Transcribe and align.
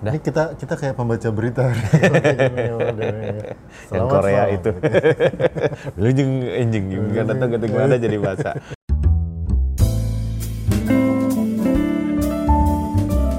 Udah. 0.00 0.16
Ini 0.16 0.20
kita 0.24 0.56
kita 0.56 0.74
kayak 0.80 0.96
pembaca 0.96 1.28
berita. 1.28 1.76
Yang 3.92 4.06
Korea 4.08 4.48
itu. 4.48 4.72
Lu 6.00 6.08
jeng 6.08 6.40
enjing 6.40 6.88
juga 6.88 7.28
datang 7.28 7.52
ke 7.52 7.68
mana 7.68 8.00
jadi 8.00 8.16
bahasa. 8.16 8.56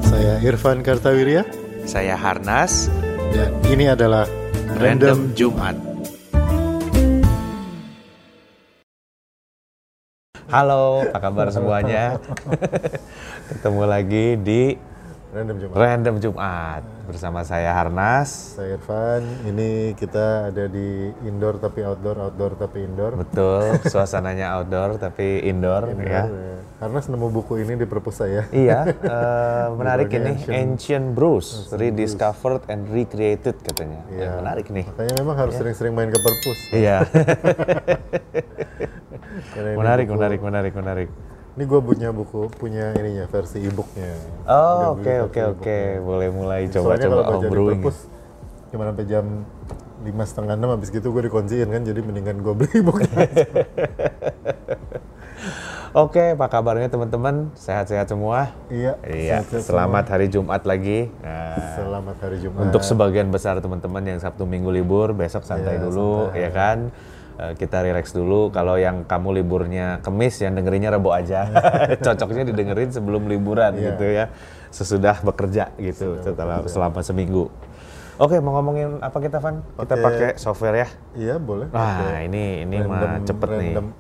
Saya 0.06 0.38
Irfan 0.46 0.86
Kartawirya 0.86 1.50
Saya 1.90 2.14
Harnas, 2.14 2.94
dan 3.34 3.58
ini 3.66 3.90
adalah 3.90 4.30
Random 4.78 5.34
Jumat. 5.34 5.74
Halo, 10.46 11.10
apa 11.10 11.26
kabar 11.26 11.50
semuanya? 11.50 12.22
Ketemu 13.50 13.84
lagi 13.90 14.38
di 14.38 14.78
Random 15.32 15.56
Jumat. 15.64 15.76
Random 15.80 16.16
Jumat 16.20 16.84
bersama 17.08 17.40
saya 17.48 17.72
Harnas. 17.72 18.60
Saya 18.60 18.76
Irfan. 18.76 19.24
Ini 19.48 19.96
kita 19.96 20.52
ada 20.52 20.68
di 20.68 21.08
indoor 21.24 21.56
tapi 21.56 21.88
outdoor, 21.88 22.20
outdoor 22.20 22.60
tapi 22.60 22.84
indoor. 22.84 23.16
Betul, 23.16 23.80
suasananya 23.88 24.60
outdoor 24.60 25.00
tapi 25.00 25.40
indoor, 25.48 25.96
ya. 26.04 26.28
Ya. 26.28 26.60
Karena 26.84 27.00
nemu 27.00 27.28
buku 27.32 27.64
ini 27.64 27.80
di 27.80 27.88
perpus 27.88 28.20
saya. 28.20 28.44
Iya, 28.52 28.92
eh, 29.16 29.66
menarik 29.72 30.12
ini 30.12 30.36
Berbagai 30.36 30.52
Ancient 30.52 31.08
Brews, 31.16 31.72
rediscovered 31.80 32.68
and 32.68 32.92
recreated 32.92 33.56
katanya. 33.64 34.04
Iya. 34.12 34.28
Eh, 34.28 34.36
menarik 34.36 34.68
nih. 34.68 34.86
Makanya 34.92 35.14
memang 35.16 35.36
harus 35.40 35.56
sering-sering 35.56 35.96
main 35.96 36.12
ke 36.12 36.20
perpus. 36.20 36.60
Iya, 36.76 37.08
menarik, 39.80 40.12
menarik, 40.12 40.40
menarik, 40.44 40.74
menarik. 40.76 41.10
Ini 41.52 41.64
gue 41.68 41.80
punya 41.84 42.16
buku, 42.16 42.48
punya 42.56 42.96
ininya 42.96 43.28
versi 43.28 43.60
e-booknya. 43.60 44.16
Oh, 44.48 44.96
oke, 44.96 45.28
oke, 45.28 45.42
oke. 45.60 45.80
Boleh 46.00 46.30
mulai 46.32 46.72
coba-coba 46.72 47.28
homebrewing. 47.28 47.84
perpus, 47.84 48.08
cuma 48.72 48.88
sampai 48.88 49.04
jam 49.04 49.26
lima 50.02 50.24
setengah 50.26 50.56
enam 50.58 50.74
habis 50.74 50.90
gitu 50.90 51.14
gue 51.14 51.30
dikunciin 51.30 51.70
kan 51.70 51.86
jadi 51.86 52.02
mendingan 52.02 52.42
gue 52.42 52.54
beli 52.58 52.82
bukunya 52.82 53.22
Oke, 55.92 56.40
apa 56.40 56.48
kabarnya 56.48 56.88
teman-teman? 56.88 57.52
Sehat-sehat 57.52 58.08
semua? 58.08 58.56
iya 58.72 58.96
Iya, 59.04 59.44
sehat-sehat 59.44 59.68
selamat 59.68 60.06
hari 60.08 60.32
Jumat 60.32 60.64
lagi. 60.64 61.12
semua. 61.12 61.28
Nah, 61.28 61.76
selamat 61.76 62.18
hari 62.24 62.38
Jumat 62.40 62.60
Untuk 62.64 62.82
sebagian 62.88 63.28
besar 63.28 63.60
teman-teman 63.60 64.00
yang 64.08 64.16
Sabtu 64.24 64.48
Minggu 64.48 64.72
libur, 64.72 65.12
besok 65.12 65.44
santai 65.44 65.76
Iya, 65.76 65.84
dulu, 65.84 66.32
ya 66.32 66.48
kan? 66.48 66.96
Eh, 67.34 67.54
kita 67.56 67.80
relax 67.80 68.12
dulu. 68.12 68.50
Kalau 68.50 68.76
yang 68.76 69.04
kamu 69.04 69.40
liburnya 69.40 70.00
Kemis, 70.00 70.38
yang 70.38 70.54
dengerinnya 70.54 70.90
Rebo 70.90 71.10
aja. 71.10 71.48
Cocoknya 72.06 72.44
didengerin 72.46 72.90
sebelum 72.90 73.26
liburan 73.26 73.72
Iya. 73.74 73.84
gitu 73.88 74.06
ya. 74.06 74.26
Sesudah 74.70 75.20
bekerja 75.20 75.72
gitu, 75.76 76.20
setelah 76.20 76.64
selama 76.66 77.00
seminggu. 77.00 77.48
Oke, 78.16 78.38
mau 78.38 78.54
ngomongin 78.54 79.00
apa 79.00 79.18
kita, 79.18 79.40
Van? 79.40 79.66
Kita 79.76 79.96
Pakai- 79.98 80.38
software 80.38 80.78
ya. 80.78 80.88
iya 81.14 81.36
boleh 81.36 81.66
Wah, 81.70 82.22
ini 82.22 82.62
ini 82.62 82.78
mah 82.80 83.02
Random- 83.18 83.26
cepet 83.26 83.50
random. 83.50 83.86
nih. 83.90 83.96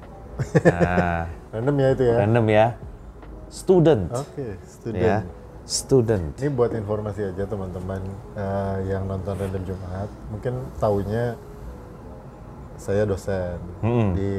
Nah, 0.63 1.21
random 1.53 1.75
ya 1.75 1.87
itu 1.89 2.03
ya 2.03 2.15
random 2.19 2.45
ya. 2.47 2.65
Student, 3.49 4.03
oke 4.11 4.47
student 4.63 5.03
ya. 5.03 5.17
Student. 5.61 6.25
ini 6.37 6.49
buat 6.49 6.71
informasi 6.71 7.31
aja 7.31 7.43
teman-teman 7.43 8.01
eh, 8.33 8.77
yang 8.87 9.03
nonton 9.05 9.35
random 9.35 9.63
Jumat 9.63 10.09
mungkin 10.27 10.53
taunya 10.77 11.35
saya 12.81 13.05
dosen 13.05 13.61
Mm-mm. 13.85 14.17
di 14.17 14.31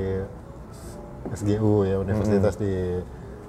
SGU 1.31 1.87
ya 1.87 2.03
Universitas 2.03 2.59
di 2.59 2.99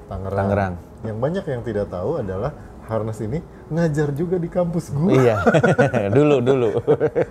Tangerang. 0.05 0.37
Tangerang. 0.45 0.73
Yang 1.01 1.17
banyak 1.17 1.45
yang 1.49 1.61
tidak 1.65 1.87
tahu 1.89 2.21
adalah 2.21 2.53
Harnas 2.83 3.15
ini 3.23 3.39
ngajar 3.71 4.11
juga 4.11 4.35
di 4.35 4.51
kampus 4.51 4.91
gue. 4.91 5.15
Iya, 5.15 5.39
dulu 6.19 6.43
dulu. 6.43 6.69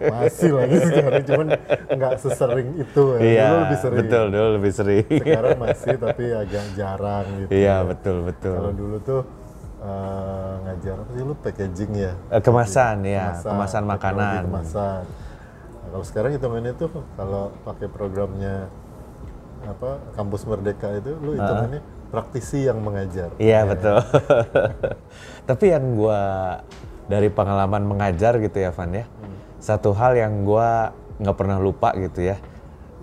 Masih 0.00 0.50
lagi 0.56 0.76
sekarang, 0.80 1.22
cuman 1.28 1.46
nggak 1.92 2.14
sesering 2.18 2.68
itu 2.80 3.02
ya. 3.14 3.20
Iya, 3.20 3.44
Dulu 3.44 3.60
lebih 3.60 3.78
sering. 3.78 3.98
betul, 4.00 4.24
dulu 4.32 4.48
lebih 4.56 4.72
sering. 4.72 5.04
Sekarang 5.12 5.58
masih 5.60 5.94
tapi 6.00 6.24
agak 6.32 6.66
jarang 6.72 7.26
gitu. 7.36 7.50
Iya, 7.52 7.68
ya. 7.68 7.76
betul, 7.84 8.16
betul. 8.24 8.56
Kalau 8.56 8.72
dulu 8.72 8.96
tuh 9.04 9.20
eh, 9.84 10.52
ngajar 10.64 10.96
apa 11.04 11.10
sih 11.12 11.22
lu 11.22 11.34
packaging 11.36 11.92
ya? 12.00 12.12
Eh, 12.32 12.40
kemasan, 12.40 12.96
ya, 13.04 13.26
kemasan 13.44 13.82
teknologi 13.84 13.92
makanan. 13.92 14.40
Kemasan. 14.48 15.02
Kalau 15.92 16.04
sekarang 16.08 16.32
hitungannya 16.32 16.72
tuh 16.72 16.88
kalau 17.20 17.52
pakai 17.68 17.84
programnya 17.92 18.72
apa 19.68 20.00
kampus 20.16 20.48
merdeka 20.48 20.88
itu 20.96 21.12
lu 21.20 21.36
hitungannya 21.36 21.84
praktisi 22.08 22.64
yang 22.64 22.80
mengajar. 22.80 23.32
Iya, 23.36 23.68
betul. 23.68 24.00
Tapi 25.48 25.64
yang 25.68 25.96
gua 25.96 26.20
dari 27.08 27.28
pengalaman 27.28 27.84
mengajar 27.84 28.40
gitu 28.40 28.56
ya, 28.56 28.72
Van 28.72 28.92
ya. 28.92 29.04
Hmm. 29.04 29.36
Satu 29.60 29.92
hal 29.92 30.16
yang 30.16 30.48
gua 30.48 30.96
nggak 31.20 31.36
pernah 31.36 31.60
lupa 31.60 31.92
gitu 32.00 32.24
ya. 32.24 32.40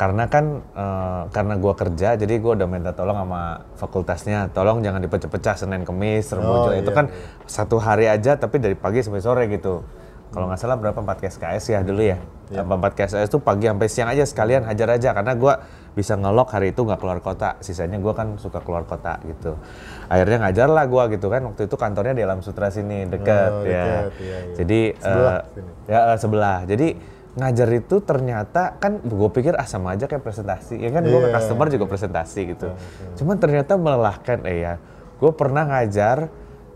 Karena 0.02 0.26
kan 0.26 0.62
eh, 0.62 1.22
karena 1.30 1.62
gua 1.62 1.78
kerja, 1.78 2.18
jadi 2.18 2.34
gua 2.42 2.58
udah 2.58 2.70
minta 2.70 2.94
tolong 2.98 3.22
sama 3.22 3.70
fakultasnya, 3.78 4.50
tolong 4.50 4.82
jangan 4.82 5.02
dipecah-pecah 5.06 5.56
Senin 5.62 5.86
Kemis, 5.86 6.30
Rebo 6.34 6.70
Oh, 6.70 6.74
itu 6.74 6.90
iya, 6.90 6.98
kan 6.98 7.06
satu 7.46 7.78
hari 7.78 8.10
aja, 8.10 8.34
tapi 8.34 8.58
dari 8.58 8.74
pagi 8.74 9.06
sampai 9.06 9.22
sore 9.22 9.46
gitu. 9.46 9.86
Kalau 10.30 10.46
nggak 10.46 10.60
salah 10.62 10.78
berapa 10.78 10.94
4 10.96 11.10
KSKS 11.20 11.64
ya 11.70 11.80
dulu 11.82 12.06
ya? 12.06 12.22
Iya. 12.50 12.62
Apa 12.62 12.74
4 12.78 12.94
KSKS 12.94 13.28
itu 13.28 13.40
pagi 13.40 13.66
sampai 13.66 13.88
siang 13.90 14.10
aja 14.10 14.24
sekalian 14.24 14.62
hajar 14.64 14.90
aja 14.94 15.10
karena 15.12 15.34
gua 15.34 15.54
bisa 15.92 16.14
ngelok 16.14 16.54
hari 16.54 16.70
itu 16.70 16.82
nggak 16.82 17.02
keluar 17.02 17.18
kota. 17.18 17.58
Sisanya 17.60 17.98
gua 17.98 18.14
kan 18.14 18.38
suka 18.38 18.62
keluar 18.62 18.86
kota 18.86 19.18
gitu. 19.26 19.58
Akhirnya 20.06 20.46
ngajar 20.46 20.70
lah 20.70 20.86
gua 20.86 21.10
gitu 21.10 21.28
kan. 21.28 21.42
Waktu 21.44 21.66
itu 21.66 21.76
kantornya 21.76 22.14
di 22.14 22.22
Alam 22.22 22.42
Sutra 22.42 22.70
sini 22.70 23.06
deket 23.06 23.52
Oh, 23.52 23.66
ya. 23.66 24.06
deket, 24.06 24.12
iya, 24.22 24.38
iya. 24.46 24.56
Jadi 24.56 24.80
Sebelah 24.98 25.38
sini. 25.50 25.70
ya 25.90 26.00
eh, 26.06 26.18
sebelah. 26.18 26.60
Jadi 26.66 26.88
ngajar 27.30 27.70
itu 27.72 27.96
ternyata 28.02 28.64
kan 28.78 29.00
gue 29.00 29.30
pikir 29.32 29.54
ah 29.54 29.64
sama 29.64 29.94
aja 29.94 30.06
kayak 30.06 30.22
presentasi. 30.22 30.78
Ya 30.78 30.90
kan 30.90 31.06
gue 31.06 31.20
ke 31.20 31.30
Iya. 31.30 31.36
customer 31.38 31.68
juga 31.70 31.86
presentasi 31.86 32.54
gitu. 32.54 32.68
Cuman 33.16 33.38
ternyata 33.38 33.78
melelahkan 33.78 34.46
eh 34.46 34.58
ya. 34.60 34.74
Gue 35.18 35.34
pernah 35.34 35.66
ngajar 35.66 36.30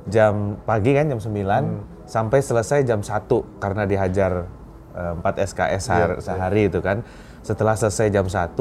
jam 0.06 0.58
pagi 0.62 0.94
kan 0.94 1.06
jam 1.08 1.22
9 1.22 1.93
sampai 2.06 2.40
selesai 2.44 2.84
jam 2.84 3.00
1 3.00 3.28
karena 3.60 3.84
dihajar 3.88 4.48
eh, 4.96 5.14
4 5.20 5.48
SKS 5.50 5.82
sehari, 5.84 6.16
sehari 6.20 6.62
itu 6.68 6.80
kan. 6.80 7.02
Setelah 7.44 7.76
selesai 7.76 8.08
jam 8.12 8.26
1 8.28 8.56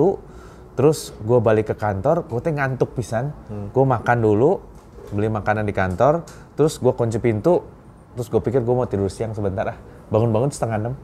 terus 0.72 1.12
gue 1.20 1.38
balik 1.38 1.72
ke 1.72 1.76
kantor, 1.76 2.24
gue 2.24 2.40
teh 2.40 2.52
ngantuk 2.52 2.96
pisan. 2.96 3.30
Gue 3.76 3.84
makan 3.84 4.18
dulu, 4.24 4.58
beli 5.12 5.28
makanan 5.28 5.68
di 5.68 5.74
kantor, 5.76 6.24
terus 6.56 6.80
gue 6.80 6.92
kunci 6.96 7.20
pintu, 7.20 7.60
terus 8.16 8.32
gue 8.32 8.40
pikir 8.40 8.64
gue 8.64 8.74
mau 8.74 8.88
tidur 8.88 9.12
siang 9.12 9.36
sebentar 9.36 9.68
ah. 9.68 9.78
Bangun-bangun 10.08 10.52
setengah 10.52 10.76
enam. 10.80 10.94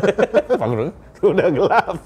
Bangun, 0.60 0.92
udah 1.22 1.48
gelap. 1.48 1.96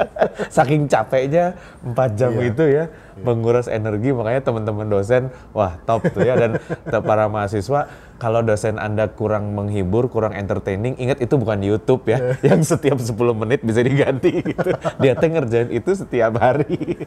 Saking 0.54 0.86
capeknya 0.86 1.58
4 1.82 2.18
jam 2.18 2.32
itu 2.38 2.64
ya, 2.66 2.92
menguras 3.20 3.66
energi. 3.66 4.14
Makanya 4.14 4.42
teman-teman 4.44 4.86
dosen, 4.86 5.32
wah 5.50 5.78
top 5.88 6.06
tuh 6.12 6.22
ya. 6.22 6.36
Dan 6.38 6.60
para 7.02 7.26
mahasiswa, 7.26 7.88
kalau 8.20 8.44
dosen 8.44 8.76
Anda 8.76 9.08
kurang 9.08 9.56
menghibur, 9.56 10.12
kurang 10.12 10.36
entertaining, 10.36 10.94
ingat 11.00 11.24
itu 11.24 11.34
bukan 11.40 11.64
YouTube 11.64 12.04
ya. 12.06 12.34
Yang 12.46 12.76
setiap 12.76 12.98
10 13.00 13.16
menit 13.34 13.64
bisa 13.64 13.80
diganti 13.80 14.44
gitu. 14.44 14.70
Dia 15.00 15.16
teh 15.16 15.30
ngerjain 15.32 15.72
itu 15.72 15.90
setiap 15.96 16.36
hari. 16.36 17.00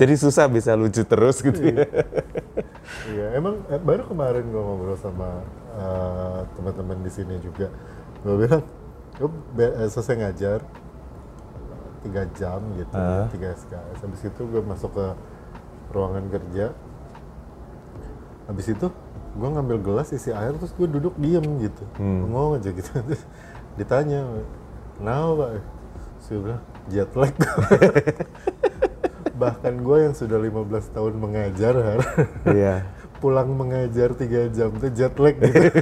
Jadi 0.00 0.14
susah 0.14 0.46
bisa 0.46 0.78
lucu 0.78 1.02
terus 1.02 1.42
gitu 1.42 1.60
ya. 1.60 1.86
Iya, 3.10 3.26
emang 3.40 3.64
eh, 3.72 3.80
baru 3.80 4.06
kemarin 4.06 4.44
gue 4.48 4.62
ngobrol 4.62 4.96
sama 5.00 5.42
eh, 5.74 6.40
teman-teman 6.54 6.98
di 7.02 7.10
sini 7.10 7.34
juga. 7.42 7.68
Gue 8.22 8.46
bilang, 8.46 8.62
gue 9.14 9.30
eh, 9.58 9.86
selesai 9.86 10.14
ngajar 10.18 10.60
tiga 12.04 12.22
jam 12.36 12.60
gitu, 12.76 12.92
tiga 13.32 13.48
SKS. 13.54 13.98
Habis 14.04 14.20
itu 14.28 14.42
gue 14.44 14.60
masuk 14.60 14.92
ke 14.92 15.06
ruangan 15.88 16.24
kerja. 16.28 16.76
Habis 18.44 18.76
itu 18.76 18.86
gue 19.34 19.48
ngambil 19.48 19.78
gelas 19.80 20.12
isi 20.12 20.30
air 20.30 20.52
terus 20.54 20.76
gue 20.76 20.84
duduk 20.86 21.16
diem 21.16 21.42
gitu, 21.64 21.82
bengong 21.96 22.60
aja 22.60 22.70
gitu. 22.70 22.90
Terus 22.92 23.22
ditanya, 23.80 24.20
kenapa 25.00 25.30
pak? 25.32 25.50
Saya 26.20 26.38
bilang 26.40 26.62
jet 26.86 27.10
lag. 27.16 27.34
Bahkan 29.40 29.74
gue 29.82 29.96
yang 29.98 30.14
sudah 30.14 30.38
15 30.38 30.94
tahun 30.94 31.12
mengajar, 31.18 31.74
Har, 31.74 32.00
Iya. 32.46 32.74
pulang 33.24 33.48
mengajar 33.56 34.12
tiga 34.12 34.46
jam 34.52 34.70
tuh 34.76 34.92
jet 34.92 35.16
lag 35.16 35.34
gitu. 35.40 35.72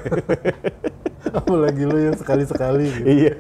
Apalagi 1.33 1.83
lu 1.83 1.97
yang 1.99 2.15
sekali-sekali 2.15 2.85
gitu. 2.93 3.09
Iya. 3.09 3.35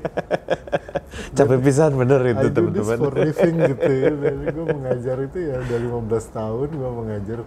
Capek 1.32 1.60
pisan 1.60 1.92
bener 1.94 2.20
itu 2.24 2.40
I 2.40 2.50
do 2.50 2.68
this 2.68 2.84
teman-teman. 2.88 2.98
for 2.98 3.12
living 3.14 3.56
gitu 3.66 3.90
ya. 3.90 4.10
Dari 4.10 4.46
gue 4.48 4.66
mengajar 4.66 5.16
itu 5.20 5.38
ya 5.40 5.54
udah 5.58 5.78
15 5.78 6.08
tahun 6.30 6.68
gue 6.72 6.90
mengajar 6.94 7.38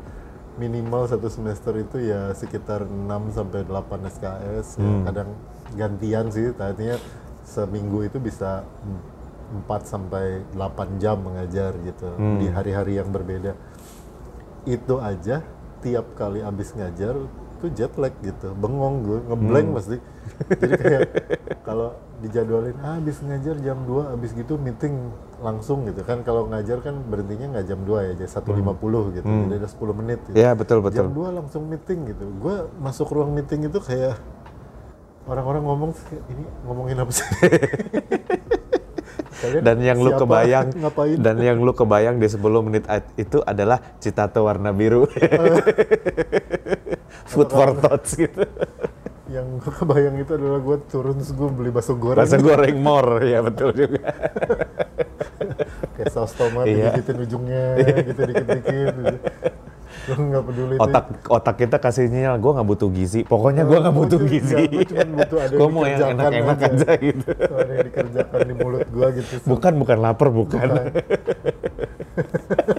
minimal 0.56 1.04
satu 1.06 1.28
semester 1.28 1.74
itu 1.76 1.98
ya 2.00 2.32
sekitar 2.32 2.86
6 2.86 3.10
sampai 3.32 3.62
8 3.62 4.08
SKS. 4.08 4.68
Ya, 4.78 4.82
Hmm. 4.82 5.04
kadang 5.04 5.30
gantian 5.74 6.26
sih, 6.30 6.54
tadinya 6.54 6.96
seminggu 7.44 8.02
itu 8.02 8.18
bisa 8.18 8.64
4 9.52 9.82
sampai 9.84 10.42
8 10.52 10.98
jam 10.98 11.20
mengajar 11.20 11.76
gitu 11.80 12.08
Hmm. 12.08 12.38
di 12.38 12.48
hari-hari 12.48 12.98
yang 12.98 13.10
berbeda. 13.10 13.54
Itu 14.64 14.98
aja 14.98 15.42
tiap 15.80 16.16
kali 16.16 16.42
habis 16.42 16.72
ngajar 16.72 17.14
itu 17.66 17.74
jet 17.74 17.94
lag 17.98 18.14
gitu, 18.22 18.54
bengong 18.54 18.96
gue, 19.02 19.20
ngeblank 19.26 19.68
Hmm. 19.68 19.76
pasti. 19.76 19.98
Jadi 20.48 20.74
kayak 20.78 21.02
kalau 21.62 21.90
dijadwalin, 22.16 22.78
ah, 22.80 22.96
habis 22.96 23.18
ngajar 23.20 23.58
jam 23.58 23.82
2, 23.84 24.14
habis 24.14 24.32
gitu 24.32 24.54
meeting 24.56 25.10
langsung 25.40 25.82
gitu 25.84 26.02
kan. 26.02 26.22
Kalau 26.22 26.46
ngajar 26.46 26.80
kan 26.80 27.02
berhentinya 27.04 27.58
nggak 27.58 27.66
jam 27.66 27.82
2 27.82 28.06
ya, 28.06 28.14
jadi 28.14 28.30
1.50 28.30 29.10
gitu, 29.12 29.26
jadi 29.26 29.56
ada 29.58 29.68
10 29.68 29.94
menit. 29.94 30.20
Gitu. 30.24 30.32
Hmm. 30.32 30.40
Iya 30.40 30.52
betul 30.54 30.78
Jam 30.86 31.10
betul. 31.10 31.26
2 31.26 31.30
langsung 31.34 31.64
meeting 31.66 32.00
gitu. 32.08 32.26
Gue 32.38 32.56
masuk 32.78 33.10
ruang 33.10 33.34
meeting 33.34 33.66
itu 33.66 33.80
kayak 33.80 34.22
orang-orang 35.26 35.64
ngomong 35.64 35.92
ini 36.28 36.44
ngomongin 36.64 36.98
apa 37.00 37.12
sih? 37.12 37.26
Kalian 39.36 39.62
Dan 39.62 39.78
yang 39.84 40.00
lu 40.00 40.10
siapa? 40.10 40.22
kebayang 40.24 40.68
ngapain? 40.80 41.18
dan 41.20 41.36
yang 41.38 41.58
lu 41.60 41.70
kebayang 41.70 42.16
di 42.18 42.26
10 42.26 42.40
menit 42.62 42.84
itu 43.16 43.44
adalah 43.44 43.84
citato 44.00 44.42
warna 44.42 44.72
biru. 44.72 45.06
Food 47.26 47.50
for 47.50 47.74
thoughts 47.76 48.14
gitu. 48.16 48.46
yang 49.26 49.58
gue 49.58 49.74
kebayang 49.74 50.16
itu 50.18 50.32
adalah 50.32 50.60
gue 50.60 50.78
turun 50.86 51.18
terus 51.18 51.34
gue 51.34 51.50
beli 51.50 51.70
bakso 51.70 51.94
goreng 51.94 52.22
Rasa 52.22 52.38
goreng 52.38 52.78
mor, 52.78 53.20
ya 53.20 53.42
betul 53.42 53.74
juga. 53.74 54.14
kayak 55.92 56.10
saus 56.10 56.32
tomat 56.32 56.64
Iya. 56.64 56.94
digigitin 56.94 57.18
ujungnya 57.20 57.66
gitu 58.04 58.22
dikit-dikit 58.24 58.94
gitu. 58.94 59.18
gue 60.06 60.18
nggak 60.22 60.44
peduli 60.46 60.74
itu 60.76 60.84
Otak 60.84 61.06
otak 61.26 61.56
kita 61.58 61.78
kasih 61.80 62.06
sinyal, 62.06 62.38
gue 62.38 62.52
nggak 62.54 62.68
butuh 62.68 62.90
gizi. 62.90 63.22
Pokoknya 63.24 63.66
gue 63.66 63.78
nggak 63.80 63.96
butuh 63.98 64.20
gizi. 64.22 64.54
gua 64.54 64.86
cuma 64.86 65.06
butuh 65.18 65.38
ada 65.40 65.50
yang 65.50 65.58
Gue 65.58 65.68
mau 65.68 65.82
yang 65.82 65.98
dikerjakan 65.98 66.14
enak-enak 66.22 66.58
aja. 66.58 66.68
aja 66.70 66.92
gitu. 67.02 67.30
ada 67.34 67.72
yang 67.72 67.86
dikerjakan 67.90 68.40
di 68.40 68.54
mulut 68.54 68.86
gue 68.86 69.08
gitu 69.18 69.34
Bukan 69.48 69.74
bukan 69.76 69.98
lapar 69.98 70.30
bukan. 70.30 70.62
Bukan. 70.62 70.86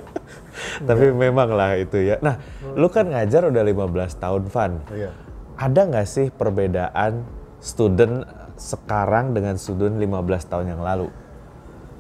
Tapi 0.79 1.07
memang 1.09 1.49
lah 1.49 1.75
itu 1.75 1.97
ya. 1.99 2.19
Nah, 2.19 2.37
lu 2.73 2.87
kan 2.87 3.07
ngajar 3.07 3.47
udah 3.47 3.63
15 3.63 3.73
tahun, 4.15 4.43
Van. 4.47 4.73
iya 4.91 5.11
Ada 5.57 5.81
nggak 5.87 6.07
sih 6.07 6.27
perbedaan 6.29 7.25
student 7.59 8.29
sekarang 8.55 9.33
dengan 9.33 9.57
student 9.57 9.95
15 9.95 10.13
tahun 10.45 10.67
yang 10.69 10.83
lalu? 10.83 11.09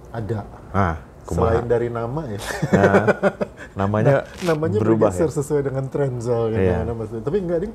ada 0.08 0.48
Ah, 0.70 0.96
selain 1.22 1.64
dari 1.64 1.88
nama 1.88 2.24
ya 2.24 2.40
Nah, 2.70 3.04
namanya, 3.76 4.24
namanya 4.42 4.78
berubah 4.80 5.10
ya? 5.10 5.28
sesuai 5.28 5.62
dengan 5.62 5.84
tren 5.86 6.16
soalnya 6.16 6.56
Iya. 6.56 6.88
maksudnya. 6.88 7.20
tapi 7.20 7.36
enggak 7.38 7.58
ding 7.60 7.74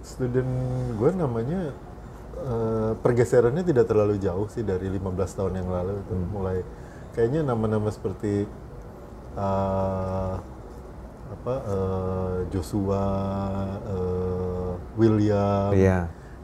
student 0.00 0.50
gue 0.94 1.10
namanya 1.12 1.60
eh, 2.36 2.92
pergeserannya 2.94 3.64
tidak 3.64 3.88
terlalu 3.88 4.18
jauh 4.18 4.46
sih 4.46 4.62
dari 4.62 4.86
15 4.88 5.02
tahun 5.32 5.52
yang 5.56 5.68
lalu 5.68 5.98
itu 5.98 6.12
Hmm. 6.12 6.28
mulai 6.28 6.58
kayaknya 7.10 7.42
nama-nama 7.42 7.88
seperti 7.88 8.46
eh, 9.34 10.34
apa 11.26 11.54
eh, 11.66 12.36
Joshua 12.48 13.04
eh, 13.84 14.70
William 14.94 15.70
Iya. 15.72 16.00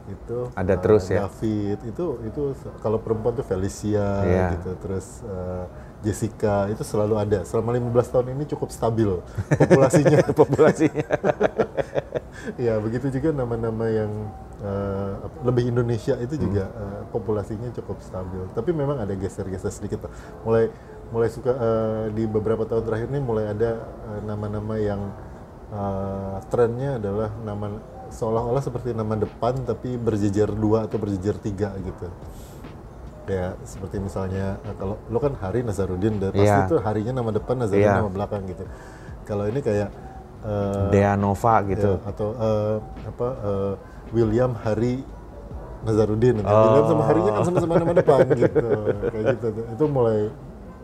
itu 0.07 0.37
Ada 0.53 0.75
eh, 0.75 0.79
terus 0.79 1.03
ya? 1.07 1.23
David 1.23 1.79
itu 1.87 2.05
itu 2.21 2.41
kalau 2.79 2.99
perempuan 2.99 3.33
tuh 3.33 3.43
Felicia 3.43 4.21
Iya. 4.21 4.47
gitu 4.55 4.71
terus 4.77 5.23
eh, 5.23 5.65
Jessica 6.01 6.65
itu 6.67 6.81
selalu 6.81 7.13
ada 7.15 7.45
selama 7.45 7.77
15 7.77 8.09
tahun 8.09 8.27
ini 8.33 8.43
cukup 8.49 8.69
stabil 8.69 9.21
populasinya 9.61 10.19
populasinya. 10.39 11.05
ya 12.65 12.81
begitu 12.81 13.13
juga 13.13 13.29
nama-nama 13.31 13.85
yang 13.85 14.11
apa, 14.61 15.37
lebih 15.41 15.69
Indonesia 15.69 16.17
itu 16.17 16.35
Hmm. 16.35 16.43
juga 16.43 16.65
eh, 16.69 17.01
populasinya 17.09 17.69
cukup 17.71 17.97
stabil 18.01 18.41
tapi 18.51 18.69
memang 18.71 18.97
ada 18.97 19.13
geser-geser 19.13 19.69
sedikit 19.69 20.05
lah. 20.05 20.11
mulai 20.41 20.69
mulai 21.11 21.27
suka 21.27 21.51
eh, 21.51 22.03
di 22.11 22.23
beberapa 22.25 22.63
tahun 22.63 22.83
terakhir 22.83 23.07
ini 23.07 23.19
mulai 23.19 23.45
ada 23.47 23.71
eh, 23.83 24.21
nama-nama 24.23 24.75
yang 24.75 25.01
eh, 25.69 26.35
trennya 26.47 26.97
adalah 26.97 27.29
nama 27.41 27.65
seolah-olah 28.07 28.59
seperti 28.59 28.91
nama 28.91 29.15
depan 29.15 29.63
tapi 29.63 29.95
berjejer 29.95 30.51
dua 30.51 30.83
atau 30.83 30.97
berjejer 30.97 31.35
tiga 31.37 31.71
gitu 31.77 32.07
kayak 33.21 33.55
seperti 33.63 34.01
misalnya 34.01 34.57
kalau 34.75 34.99
lo 35.07 35.19
kan 35.19 35.31
Hari 35.33 35.61
Nazarudin 35.61 36.17
dan 36.17 36.33
pasti 36.33 36.59
itu 36.65 36.75
harinya 36.81 37.13
nama 37.13 37.31
depan 37.31 37.55
Nazarudin 37.55 37.87
Iya. 37.87 37.99
nama 38.01 38.11
belakang 38.11 38.43
gitu 38.47 38.63
kalau 39.23 39.47
ini 39.47 39.59
kayak 39.61 39.89
eh, 40.43 40.85
Dea 40.89 41.13
Nova 41.15 41.55
gitu. 41.63 41.91
Ya, 41.95 42.09
atau 42.09 42.27
eh, 42.35 42.75
apa 43.05 43.27
eh, 43.39 43.73
William 44.11 44.51
Hari 44.57 45.05
Nazarudin 45.81 46.41
Oh. 46.41 46.49
William 46.49 46.85
sama 46.89 47.03
Harinya 47.05 47.31
kan 47.31 47.43
sama-sama 47.45 47.73
nama 47.79 47.93
depan 47.93 48.19
gitu 48.43 48.67
kayak 49.07 49.23
gitu 49.37 49.47
itu 49.71 49.85
mulai 49.87 50.19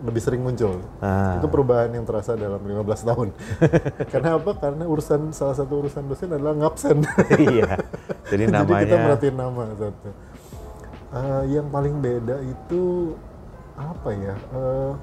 lebih 0.04 0.22
sering 0.22 0.42
muncul. 0.46 0.78
Ah. 1.02 1.42
itu 1.42 1.48
perubahan 1.50 1.90
yang 1.90 2.06
terasa 2.06 2.38
dalam 2.38 2.62
15 2.62 3.10
tahun. 3.10 3.28
Karena 4.14 4.38
apa? 4.38 4.52
Karena 4.58 4.84
urusan 4.86 5.34
salah 5.34 5.56
satu 5.58 5.86
urusan 5.86 6.06
dosen 6.06 6.30
adalah 6.34 6.54
ngabsen. 6.54 7.02
Iya. 7.38 7.78
Jadi 8.28 8.44
jadi 8.50 8.58
kita 8.58 8.64
namanya 8.66 8.98
merhatiin 9.04 9.36
nama 9.38 9.64
satu 9.78 10.10
Eh, 11.08 11.44
yang 11.56 11.72
paling 11.72 12.04
beda 12.04 12.44
itu 12.44 13.16
apa 13.80 14.10
ya? 14.12 14.36
Eh, 14.36 14.94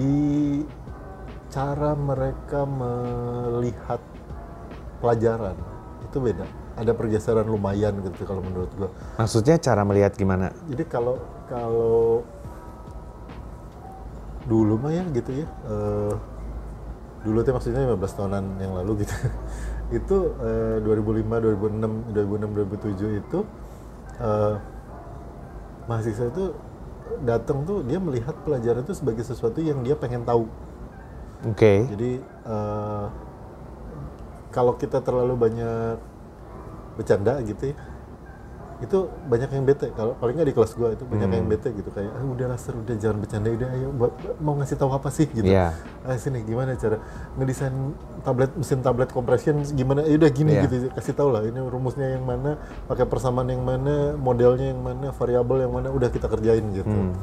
di 0.00 0.18
cara 1.52 1.92
mereka 1.92 2.64
melihat 2.64 4.00
pelajaran 4.98 5.54
itu 6.08 6.16
beda. 6.18 6.46
Ada 6.76 6.92
pergeseran 6.96 7.44
lumayan 7.44 8.00
gitu 8.00 8.24
kalau 8.24 8.40
menurut 8.40 8.72
gua. 8.80 8.88
Maksudnya 9.20 9.60
cara 9.60 9.84
melihat 9.84 10.16
gimana? 10.16 10.52
jadi 10.68 10.84
kalau 10.88 11.20
kalau 11.52 12.24
dulu 14.46 14.74
mah 14.78 14.92
ya 14.94 15.04
gitu 15.10 15.30
ya. 15.42 15.46
Eh, 15.46 16.14
dulu 17.26 17.42
tuh 17.42 17.52
maksudnya 17.58 17.82
15 17.90 18.18
tahunan 18.18 18.44
yang 18.62 18.72
lalu 18.78 19.02
gitu. 19.02 19.14
Itu 19.98 20.16
eh, 20.42 20.78
2005 20.82 21.26
2006 21.26 22.14
2006 22.14 22.58
2007 23.14 23.22
itu 23.22 23.38
eh, 24.18 24.54
mahasiswa 25.86 26.26
itu 26.26 26.44
datang 27.22 27.62
tuh 27.62 27.86
dia 27.86 28.02
melihat 28.02 28.34
pelajaran 28.42 28.82
itu 28.82 28.98
sebagai 28.98 29.22
sesuatu 29.22 29.62
yang 29.62 29.86
dia 29.86 29.94
pengen 29.94 30.26
tahu. 30.26 30.50
Oke. 31.46 31.86
jadi 31.92 32.18
eh, 32.24 33.06
kalau 34.50 34.72
kita 34.74 35.04
terlalu 35.04 35.36
banyak 35.36 36.00
bercanda 36.96 37.38
gitu 37.44 37.70
ya, 37.70 37.76
itu 38.76 39.08
banyak 39.24 39.48
yang 39.48 39.64
bete. 39.64 39.88
Kalau 39.96 40.12
paling 40.20 40.36
nggak 40.36 40.48
di 40.52 40.54
kelas 40.54 40.72
gua 40.76 40.92
itu 40.92 41.08
banyak 41.08 41.28
Hmm. 41.32 41.38
yang 41.40 41.46
bete 41.48 41.72
gitu 41.72 41.88
kayak, 41.88 42.12
ah, 42.12 42.24
udah 42.28 42.46
lah 42.52 42.58
udah 42.60 42.96
jangan 43.00 43.16
bercanda, 43.24 43.48
udah 43.48 43.68
ayo 43.72 43.88
buat- 43.96 44.16
mau 44.36 44.52
ngasih 44.60 44.76
tahu 44.76 44.90
apa 44.92 45.08
sih 45.08 45.24
gitu. 45.32 45.48
Iya. 45.48 45.72
Ah 46.04 46.16
sini 46.20 46.44
gimana 46.44 46.76
cara 46.76 47.00
ngedesain 47.40 47.72
tablet 48.20 48.52
mesin 48.52 48.84
tablet 48.84 49.08
compression 49.08 49.64
gimana? 49.72 50.04
Ya 50.04 50.20
udah 50.20 50.28
gini 50.28 50.52
Iya. 50.52 50.62
gitu 50.68 50.74
kasih 50.92 51.14
tahu 51.16 51.32
lah 51.32 51.40
ini 51.48 51.56
rumusnya 51.56 52.20
yang 52.20 52.28
mana, 52.28 52.60
pakai 52.84 53.08
persamaan 53.08 53.48
yang 53.48 53.64
mana, 53.64 54.12
modelnya 54.12 54.76
yang 54.76 54.82
mana, 54.84 55.08
variabel 55.08 55.64
yang 55.64 55.72
mana, 55.72 55.88
udah 55.88 56.12
kita 56.12 56.28
kerjain 56.28 56.64
gitu. 56.76 56.92
Hmm. 56.92 57.16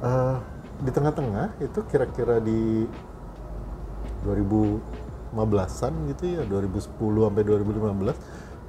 Eh, 0.00 0.36
di 0.80 0.90
tengah-tengah 0.90 1.60
itu 1.60 1.84
kira-kira 1.84 2.40
di 2.40 2.88
2015-an 4.24 5.92
gitu 6.12 6.24
ya 6.28 6.42
2010 6.48 7.28
sampai 7.28 7.42
2015 7.44 8.16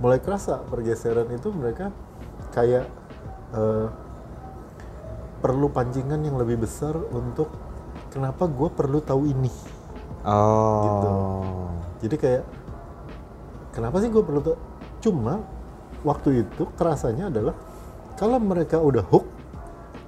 mulai 0.01 0.17
kerasa 0.17 0.65
pergeseran 0.65 1.29
itu 1.29 1.53
mereka 1.53 1.93
kayak 2.51 2.89
eh, 3.53 3.87
perlu 5.39 5.69
pancingan 5.69 6.21
yang 6.25 6.41
lebih 6.41 6.61
besar 6.61 6.97
untuk 6.97 7.53
kenapa 8.09 8.49
gue 8.49 8.69
perlu 8.69 8.99
tahu 9.01 9.29
ini 9.29 9.79
Oh. 10.21 10.85
Gitu. 10.85 11.09
jadi 12.05 12.15
kayak 12.21 12.43
kenapa 13.73 13.97
sih 14.05 14.09
gue 14.13 14.21
perlu 14.21 14.41
tahu 14.45 14.57
cuma 15.01 15.41
waktu 16.05 16.45
itu 16.45 16.69
kerasanya 16.77 17.33
adalah 17.33 17.57
kalau 18.21 18.37
mereka 18.37 18.77
udah 18.77 19.01
hook 19.01 19.25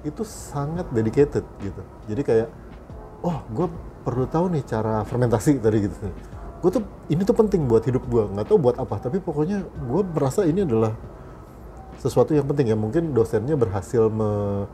itu 0.06 0.22
sangat 0.22 0.86
dedicated 0.94 1.42
gitu 1.58 1.82
jadi 2.06 2.22
kayak 2.22 2.48
oh 3.26 3.42
gue 3.50 3.66
perlu 4.06 4.30
tahu 4.30 4.54
nih 4.54 4.62
cara 4.62 5.02
fermentasi 5.02 5.58
tadi 5.58 5.82
gitu 5.82 5.96
gue 6.64 6.70
tuh 6.72 6.82
ini 7.12 7.20
tuh 7.22 7.36
penting 7.36 7.68
buat 7.68 7.84
hidup 7.84 8.08
gue 8.08 8.24
nggak 8.24 8.48
tahu 8.48 8.56
buat 8.56 8.80
apa 8.80 8.96
tapi 8.96 9.20
pokoknya 9.20 9.60
gue 9.68 10.00
merasa 10.08 10.48
ini 10.48 10.64
adalah 10.64 10.96
sesuatu 11.94 12.32
yang 12.32 12.44
penting 12.44 12.68
ya. 12.68 12.76
Mungkin 12.76 13.12
dosennya 13.12 13.54
berhasil 13.54 14.08
me- 14.08 14.66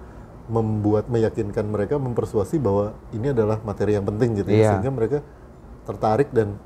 membuat 0.51 1.07
meyakinkan 1.07 1.63
mereka 1.63 1.95
mempersuasi 1.95 2.59
bahwa 2.59 2.91
ini 3.15 3.31
adalah 3.31 3.63
materi 3.63 3.95
yang 3.95 4.03
penting 4.03 4.35
gitu 4.35 4.51
ya. 4.51 4.57
Iya. 4.57 4.69
sehingga 4.75 4.91
mereka 4.91 5.19
tertarik 5.87 6.35
dan 6.35 6.59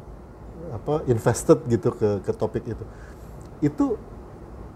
apa 0.73 1.05
invested 1.05 1.61
gitu 1.69 1.93
ke 1.93 2.21
ke 2.21 2.33
topik 2.33 2.65
itu. 2.65 2.85
Itu 3.61 4.01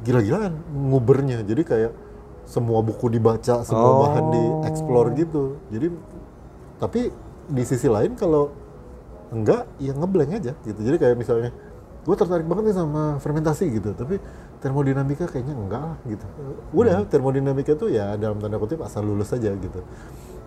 gila-gilaan 0.04 0.52
ngubernya 0.70 1.40
jadi 1.40 1.62
kayak 1.64 1.92
semua 2.44 2.84
buku 2.84 3.08
dibaca 3.08 3.64
semua 3.64 3.88
Oh. 3.88 4.00
bahan 4.04 4.24
di 4.28 4.42
explore 4.68 5.08
gitu. 5.16 5.56
Jadi 5.72 5.88
tapi 6.76 7.00
di 7.48 7.62
sisi 7.64 7.88
lain 7.88 8.12
kalau 8.12 8.52
enggak 9.34 9.68
ya 9.80 9.92
ngeblank 9.92 10.30
aja 10.40 10.52
gitu. 10.64 10.80
Jadi 10.80 10.96
kayak 10.96 11.16
misalnya 11.16 11.50
gue 12.04 12.16
tertarik 12.16 12.46
banget 12.48 12.72
nih 12.72 12.76
sama 12.76 13.02
fermentasi 13.20 13.64
gitu. 13.72 13.90
Tapi 13.92 14.16
termodinamika 14.58 15.28
kayaknya 15.28 15.54
enggak 15.54 15.82
lah 15.82 15.98
gitu. 16.08 16.26
Udah 16.72 17.04
termodinamika 17.06 17.72
tuh 17.78 17.92
ya 17.92 18.16
dalam 18.16 18.40
tanda 18.42 18.56
kutip 18.56 18.80
asal 18.82 19.04
lulus 19.04 19.30
saja 19.30 19.52
gitu. 19.54 19.80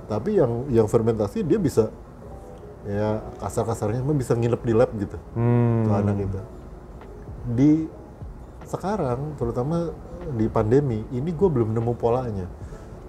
Tapi 0.09 0.37
yang 0.41 0.67
yang 0.73 0.87
fermentasi 0.89 1.45
dia 1.45 1.61
bisa 1.61 1.93
ya 2.81 3.21
kasar-kasarnya 3.37 4.01
mah 4.01 4.17
bisa 4.17 4.33
nginep 4.33 4.61
di 4.65 4.73
lab 4.73 4.89
gitu. 4.97 5.17
Hmm. 5.37 5.85
tuh 5.85 5.93
anak 5.93 6.17
itu 6.25 6.39
di 7.45 7.89
sekarang 8.69 9.35
terutama 9.35 9.89
di 10.37 10.45
pandemi 10.47 11.01
ini 11.09 11.29
gue 11.33 11.49
belum 11.49 11.73
nemu 11.73 11.93
polanya. 11.97 12.47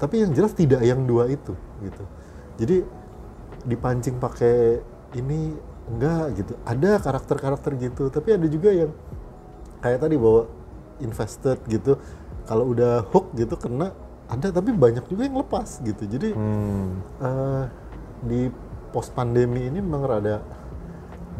Tapi 0.00 0.26
yang 0.26 0.34
jelas 0.34 0.50
tidak 0.56 0.82
yang 0.82 1.06
dua 1.06 1.30
itu 1.30 1.54
gitu. 1.84 2.04
Jadi 2.58 2.76
dipancing 3.62 4.18
pakai 4.18 4.82
ini 5.12 5.57
enggak 5.92 6.25
gitu. 6.38 6.52
Ada 6.64 7.00
karakter-karakter 7.02 7.76
gitu 7.78 8.09
tapi 8.09 8.35
ada 8.37 8.47
juga 8.49 8.71
yang 8.73 8.90
kayak 9.83 9.99
tadi 10.00 10.16
bahwa 10.16 10.49
invested 11.02 11.59
gitu. 11.69 11.99
Kalau 12.47 12.71
udah 12.71 13.07
hook 13.11 13.35
gitu 13.35 13.54
kena 13.54 13.95
ada 14.26 14.49
tapi 14.49 14.73
banyak 14.73 15.04
juga 15.07 15.28
yang 15.28 15.37
lepas 15.42 15.83
gitu. 15.83 16.02
Jadi 16.07 16.33
Hmm. 16.33 17.02
eh, 17.21 17.64
di 18.23 18.40
post 18.92 19.12
pandemi 19.12 19.66
ini 19.69 19.81
memang 19.83 20.04
rada 20.07 20.40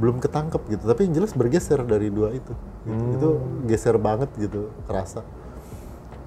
belum 0.01 0.21
ketangkep 0.21 0.63
gitu. 0.69 0.85
Tapi 0.89 1.01
yang 1.09 1.15
jelas 1.23 1.33
bergeser 1.33 1.81
dari 1.85 2.09
dua 2.13 2.33
itu. 2.33 2.53
Gitu. 2.83 3.15
itu 3.15 3.29
geser 3.71 3.95
banget 3.95 4.27
gitu 4.35 4.75
kerasa. 4.91 5.23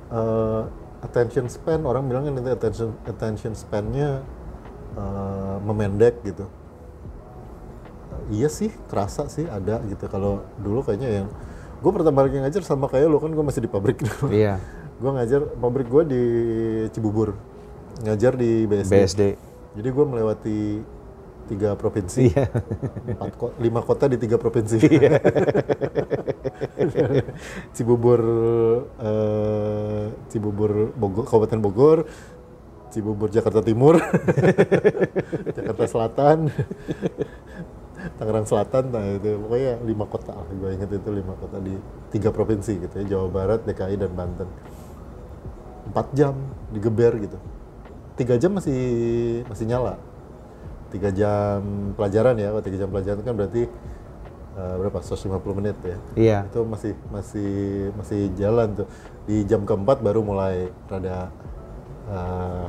Eh, 0.07 0.61
attention 1.03 1.51
span 1.51 1.83
orang 1.83 2.07
bilang 2.07 2.23
kan 2.23 2.33
nanti 2.39 2.47
attention 2.47 2.95
attention 3.05 3.51
span-nya 3.53 4.23
eh, 4.95 5.57
memendek 5.61 6.23
gitu 6.23 6.47
iya 8.29 8.49
sih 8.49 8.73
kerasa 8.87 9.27
sih 9.27 9.45
ada 9.45 9.81
gitu. 9.85 10.05
Kalau 10.07 10.41
dulu 10.57 10.81
kayaknya 10.81 11.23
yang 11.23 11.27
gue 11.79 11.91
pertama 11.91 12.23
kali 12.23 12.41
ngajar 12.41 12.61
sama 12.61 12.87
kayak 12.87 13.07
lo 13.07 13.19
kan 13.19 13.29
gue 13.29 13.43
masih 13.43 13.61
di 13.61 13.69
pabrik 13.69 13.99
dulu. 13.99 14.31
Iya. 14.31 14.57
gue 15.01 15.11
ngajar 15.11 15.41
pabrik 15.55 15.87
gue 15.87 16.03
di 16.07 16.21
Cibubur. 16.89 17.35
Ngajar 17.95 18.35
di 18.35 18.67
BSD, 18.67 18.91
BSD. 18.91 19.21
jadi 19.75 19.87
gue 19.87 20.05
melewati 20.05 20.59
tiga 21.45 21.77
provinsi. 21.77 22.27
Iya. 22.27 22.49
empat 23.07 23.33
ko- 23.37 23.55
lima 23.55 23.79
kota 23.79 24.09
di 24.09 24.17
tiga 24.17 24.35
provinsi. 24.35 24.81
Cibubur 27.75 28.21
eh, 28.97 30.05
Cibubur 30.27 30.91
Bogor 30.91 31.23
Kabupaten 31.23 31.59
Bogor 31.59 31.97
Cibubur 32.91 33.27
Jakarta 33.27 33.59
Timur 33.59 33.99
Jakarta 35.57 35.83
Selatan 35.85 36.47
Tangerang 38.15 38.45
Selatan 38.45 38.83
nah 38.93 39.03
itu 39.05 39.37
pokoknya 39.41 39.73
lima 39.83 40.05
kota 40.05 40.33
lah 40.37 40.47
gue 40.47 40.69
inget 40.77 40.89
itu 40.93 41.09
lima 41.09 41.33
kota 41.37 41.57
di 41.59 41.75
tiga 42.13 42.29
provinsi 42.29 42.79
gitu 42.79 42.93
ya 43.01 43.05
Jawa 43.17 43.27
Barat 43.27 43.59
DKI 43.65 43.95
dan 43.99 44.11
Banten. 44.13 44.49
Empat 45.89 46.07
jam 46.17 46.35
digeber 46.71 47.13
gitu. 47.21 47.37
Tiga 48.15 48.39
jam 48.39 48.55
masih 48.55 48.79
masih 49.49 49.65
nyala. 49.67 49.99
Tiga 50.93 51.11
jam 51.11 51.59
pelajaran 51.99 52.39
ya 52.39 52.55
kalau 52.55 52.63
tiga 52.63 52.77
jam 52.85 52.89
pelajaran 52.89 53.21
kan 53.21 53.33
berarti 53.35 53.63
eh, 54.55 54.75
berapa? 54.79 54.97
150 55.03 55.59
menit 55.59 55.75
ya? 55.83 55.97
Iya. 56.15 56.39
itu 56.47 56.61
masih 56.63 56.93
masih 57.11 57.53
masih 57.99 58.21
jalan 58.39 58.85
tuh. 58.85 58.87
Di 59.27 59.43
jam 59.43 59.67
keempat 59.67 59.99
baru 59.99 60.23
mulai 60.23 60.71
rada 60.87 61.29
eh, 62.07 62.65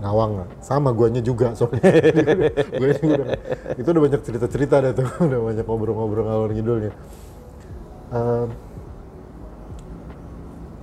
ngawang. 0.00 0.48
Sama 0.64 0.90
guanya 0.96 1.20
juga 1.20 1.52
soalnya. 1.52 1.84
Gue 2.80 2.96
udah, 2.96 3.28
itu 3.76 3.88
udah 3.88 4.02
banyak 4.02 4.20
cerita 4.24 4.46
cerita 4.48 4.74
deh 4.80 4.92
tuh. 4.96 5.06
Udah 5.28 5.40
banyak 5.44 5.64
ngobrol-ngobrol 5.68 6.24
ngalor 6.26 6.50
ngidulnya. 6.50 6.92
Em, 8.10 8.48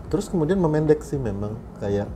terus 0.07 0.31
kemudian 0.31 0.61
memendek 0.61 1.03
sih 1.03 1.19
memang 1.19 1.59
kayak 1.83 2.07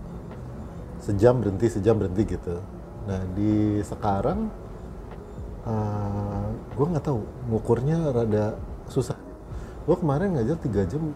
sejam 1.02 1.42
berhenti 1.42 1.68
sejam 1.68 1.98
berhenti 1.98 2.24
gitu. 2.38 2.62
Nah 3.10 3.20
di 3.34 3.82
sekarang 3.84 4.48
eh 5.62 6.46
gue 6.78 6.86
nggak 6.86 7.06
tahu 7.06 7.20
ngukurnya 7.50 8.14
rada 8.14 8.56
susah. 8.88 9.18
Gue 9.90 9.98
kemarin 9.98 10.38
ngajar 10.38 10.58
tiga 10.62 10.86
jam 10.86 11.12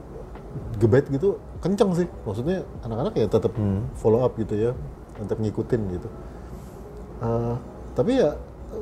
gebet 0.82 1.08
gitu 1.14 1.38
kenceng 1.62 1.94
sih. 1.94 2.10
Maksudnya 2.26 2.66
anak-anak 2.84 3.14
ya 3.16 3.30
tetap 3.30 3.54
follow 3.96 4.26
up 4.26 4.34
gitu 4.36 4.58
ya 4.58 4.74
tetap 5.20 5.38
ngikutin 5.40 5.82
gitu. 5.96 6.10
Eh, 7.24 7.56
tapi 7.96 8.20
ya 8.20 8.36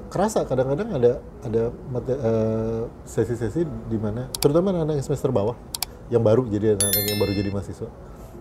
kerasa 0.10 0.42
kadang-kadang 0.50 0.90
ada 0.98 1.12
ada 1.46 1.62
eh, 2.10 2.84
sesi-sesi 3.06 3.62
di 3.66 3.98
mana 4.02 4.26
terutama 4.42 4.74
anak-anak 4.74 4.98
yang 4.98 5.06
semester 5.06 5.30
bawah 5.30 5.54
yang 6.10 6.26
baru 6.26 6.46
jadi 6.50 6.74
anak-anak 6.78 7.06
yang 7.06 7.20
baru 7.22 7.32
jadi 7.38 7.50
mahasiswa. 7.54 7.90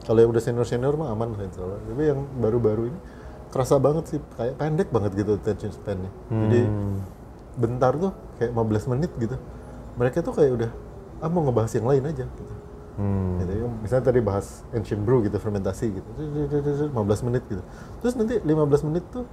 Kalau 0.02 0.18
yang 0.18 0.30
udah 0.34 0.42
senior 0.42 0.66
senior 0.66 0.94
mah 0.98 1.14
aman 1.14 1.36
lah 1.36 1.46
insya 1.46 1.62
Allah. 1.62 1.78
Tapi 1.84 2.02
yang 2.08 2.20
baru-baru 2.40 2.90
ini 2.90 2.98
kerasa 3.52 3.76
banget 3.76 4.04
sih 4.08 4.18
kayak 4.34 4.56
pendek 4.56 4.88
banget 4.90 5.12
gitu 5.14 5.36
attention 5.36 5.70
span-nya. 5.70 6.10
Jadi 6.48 6.60
bentar 7.52 7.92
tuh 8.00 8.12
kayak 8.40 8.50
15 8.56 8.92
menit 8.96 9.12
gitu. 9.20 9.36
Mereka 10.00 10.24
tuh 10.24 10.34
kayak 10.34 10.52
udah 10.56 10.70
ah 11.22 11.30
mau 11.30 11.46
ngebahas 11.46 11.70
yang 11.78 11.86
lain 11.86 12.02
aja 12.10 12.26
gitu 12.26 12.54
Hmm. 12.92 13.40
ya. 13.40 13.66
Misalnya 13.80 14.04
tadi 14.12 14.20
bahas 14.20 14.62
ancient 14.76 15.00
brew 15.00 15.24
gitu, 15.24 15.36
fermentasi 15.40 15.96
gitu. 15.96 16.10
15 16.92 17.26
menit 17.28 17.42
gitu. 17.48 17.62
Terus 18.04 18.14
nanti 18.20 18.36
15 18.44 18.88
menit 18.88 19.04
tuh 19.08 19.24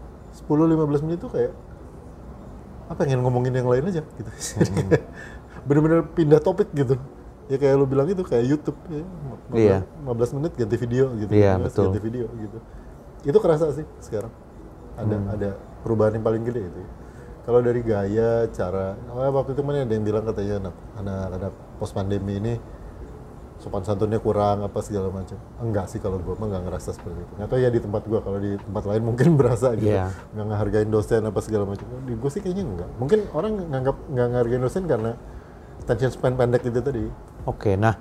10-15 0.47 1.05
menit 1.05 1.19
tuh 1.19 1.31
kayak 1.33 1.51
apa 2.89 3.05
pengen 3.05 3.21
ngomongin 3.21 3.53
yang 3.53 3.69
lain 3.69 3.85
aja 3.91 4.01
gitu. 4.01 4.29
Jadi 4.31 4.71
kayak 4.79 5.03
Bener-bener 5.67 6.07
pindah 6.15 6.39
topik 6.39 6.71
gitu. 6.71 6.95
Ya 7.49 7.57
kayak 7.57 7.81
lu 7.81 7.85
bilang 7.89 8.07
itu 8.07 8.21
kayak 8.21 8.45
YouTube 8.45 8.77
ya. 8.89 9.03
15, 9.51 9.57
Iya. 9.57 9.77
15 10.05 10.37
menit 10.37 10.51
ganti 10.55 10.75
video 10.77 11.05
gitu. 11.17 11.31
Iya, 11.33 11.57
15 11.59 11.65
betul. 11.65 11.83
Ganti 11.89 12.01
video 12.01 12.25
gitu. 12.37 12.57
Itu 13.25 13.37
kerasa 13.41 13.65
sih 13.75 13.85
sekarang. 13.99 14.31
Ada 14.95 15.15
ada 15.35 15.49
perubahan 15.83 16.15
yang 16.15 16.25
paling 16.25 16.43
gede 16.45 16.61
itu. 16.63 16.81
Kalau 17.43 17.65
dari 17.65 17.81
gaya, 17.81 18.45
cara, 18.53 18.93
oh, 19.09 19.25
waktu 19.33 19.57
itu 19.57 19.61
mana 19.65 19.81
ada 19.81 19.93
yang 19.95 20.05
bilang 20.05 20.21
katanya 20.21 20.69
anak 20.69 20.75
anak 21.01 21.19
anak 21.33 21.53
pos 21.81 21.89
pandemi 21.89 22.37
ini 22.37 22.53
sopan 23.59 23.83
santunnya 23.83 24.23
kurang 24.23 24.63
apa 24.63 24.79
segala 24.79 25.11
macam. 25.11 25.35
Enggak 25.59 25.91
sih 25.91 25.99
kalau 25.99 26.15
gue 26.17 26.31
mah 26.31 26.47
nggak 26.47 26.63
ngerasa 26.71 26.95
seperti 26.95 27.19
itu. 27.19 27.33
Atau 27.43 27.59
ya 27.59 27.67
di 27.67 27.79
tempat 27.83 28.07
gue 28.07 28.19
kalau 28.23 28.39
di 28.39 28.55
tempat 28.55 28.83
lain 28.87 29.01
mungkin 29.03 29.35
berasa 29.39 29.75
gitu. 29.75 29.91
Iya. 29.91 30.09
Nggak 30.31 30.45
ngehargain 30.47 30.89
dosen 30.89 31.21
apa 31.27 31.39
segala 31.43 31.63
macam. 31.67 31.85
Di 32.07 32.13
gue 32.15 32.29
sih 32.31 32.39
kayaknya 32.39 32.63
enggak. 32.63 32.89
Mungkin 32.97 33.19
orang 33.35 33.51
nganggap 33.67 33.95
nggak 34.07 34.27
ngehargain 34.31 34.61
dosen 34.63 34.83
karena 34.87 35.11
attention 35.83 36.11
span 36.11 36.33
pendek 36.39 36.63
itu 36.63 36.79
tadi. 36.79 37.03
Oke, 37.47 37.73
nah 37.79 37.95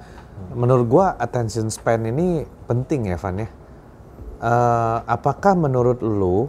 menurut 0.53 0.87
gua 0.87 1.07
attention 1.17 1.71
span 1.71 2.05
ini 2.07 2.43
penting 2.67 3.11
ya, 3.11 3.17
Van 3.17 3.39
ya. 3.39 3.49
Eh, 4.39 4.99
apakah 5.09 5.59
menurut 5.59 5.99
lu 5.99 6.47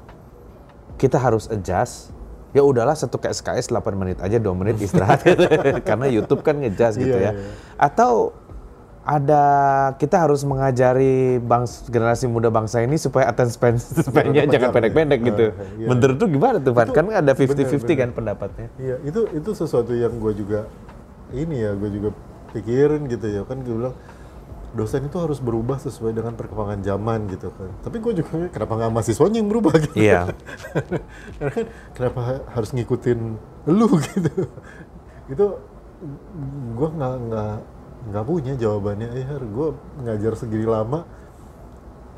kita 0.98 1.18
harus 1.18 1.50
adjust? 1.50 2.14
Ya 2.50 2.66
udahlah 2.66 2.98
satu 2.98 3.22
ke 3.22 3.30
SKS 3.30 3.70
8 3.70 3.94
menit 3.94 4.18
aja 4.22 4.42
2 4.42 4.46
menit 4.58 4.82
istirahat 4.82 5.22
karena 5.88 6.10
YouTube 6.10 6.42
kan 6.42 6.58
ngejudge 6.58 6.98
gitu 6.98 7.14
Iya, 7.14 7.30
ya. 7.30 7.32
iya. 7.38 7.50
Atau 7.78 8.34
ada 9.00 9.44
kita 9.96 10.22
harus 10.22 10.44
mengajari 10.44 11.40
bangs, 11.40 11.88
generasi 11.88 12.28
muda 12.28 12.48
bangsa 12.48 12.84
ini 12.84 12.96
supaya 12.96 13.28
attention 13.28 13.80
span 13.80 14.04
span-nya 14.06 14.46
Jangan 14.46 14.70
pendek-pendek 14.70 15.20
ya. 15.20 15.28
gitu. 15.34 15.46
Ah, 15.50 15.66
iya. 15.76 15.88
Menurut 15.88 16.16
tuh 16.16 16.28
gimana 16.28 16.58
tuh? 16.60 16.74
Itu 16.76 16.94
Kan 16.94 17.06
ada 17.10 17.32
50-50 17.32 17.58
bener, 17.80 17.96
kan 17.98 18.10
pendapatnya. 18.14 18.68
Iya, 18.78 18.96
itu 19.02 19.20
itu 19.34 19.50
sesuatu 19.52 19.92
yang 19.92 20.14
gue 20.16 20.34
juga 20.36 20.70
ini 21.32 21.64
ya, 21.64 21.74
gue 21.74 21.90
juga 21.90 22.10
pikirin 22.52 23.08
gitu 23.08 23.26
ya. 23.26 23.42
Kan 23.44 23.64
gue 23.64 23.74
bilang 23.74 23.96
dosen 24.70 25.02
itu 25.02 25.18
harus 25.18 25.42
berubah 25.42 25.82
sesuai 25.82 26.14
dengan 26.14 26.38
perkembangan 26.38 26.86
zaman 26.86 27.26
gitu 27.28 27.50
kan. 27.50 27.74
Tapi 27.82 27.98
gue 27.98 28.14
juga 28.22 28.54
kenapa 28.54 28.74
nggak 28.78 28.92
mahasiswanya 28.94 29.42
yang 29.42 29.50
berubah 29.50 29.74
gitu? 29.82 29.96
Iya. 29.98 30.30
Karena 31.42 31.52
kan 31.56 31.66
kenapa 31.98 32.20
ha- 32.22 32.46
harus 32.54 32.70
ngikutin 32.76 33.20
lu 33.66 33.88
gitu? 34.06 34.46
itu 35.30 35.46
gue 36.74 36.90
nggak 36.90 37.14
nggak 37.28 37.56
nggak 38.08 38.24
punya 38.24 38.54
jawabannya. 38.56 39.08
Eh, 39.12 39.28
gue 39.28 39.68
ngajar 40.08 40.34
segini 40.40 40.64
lama 40.64 41.04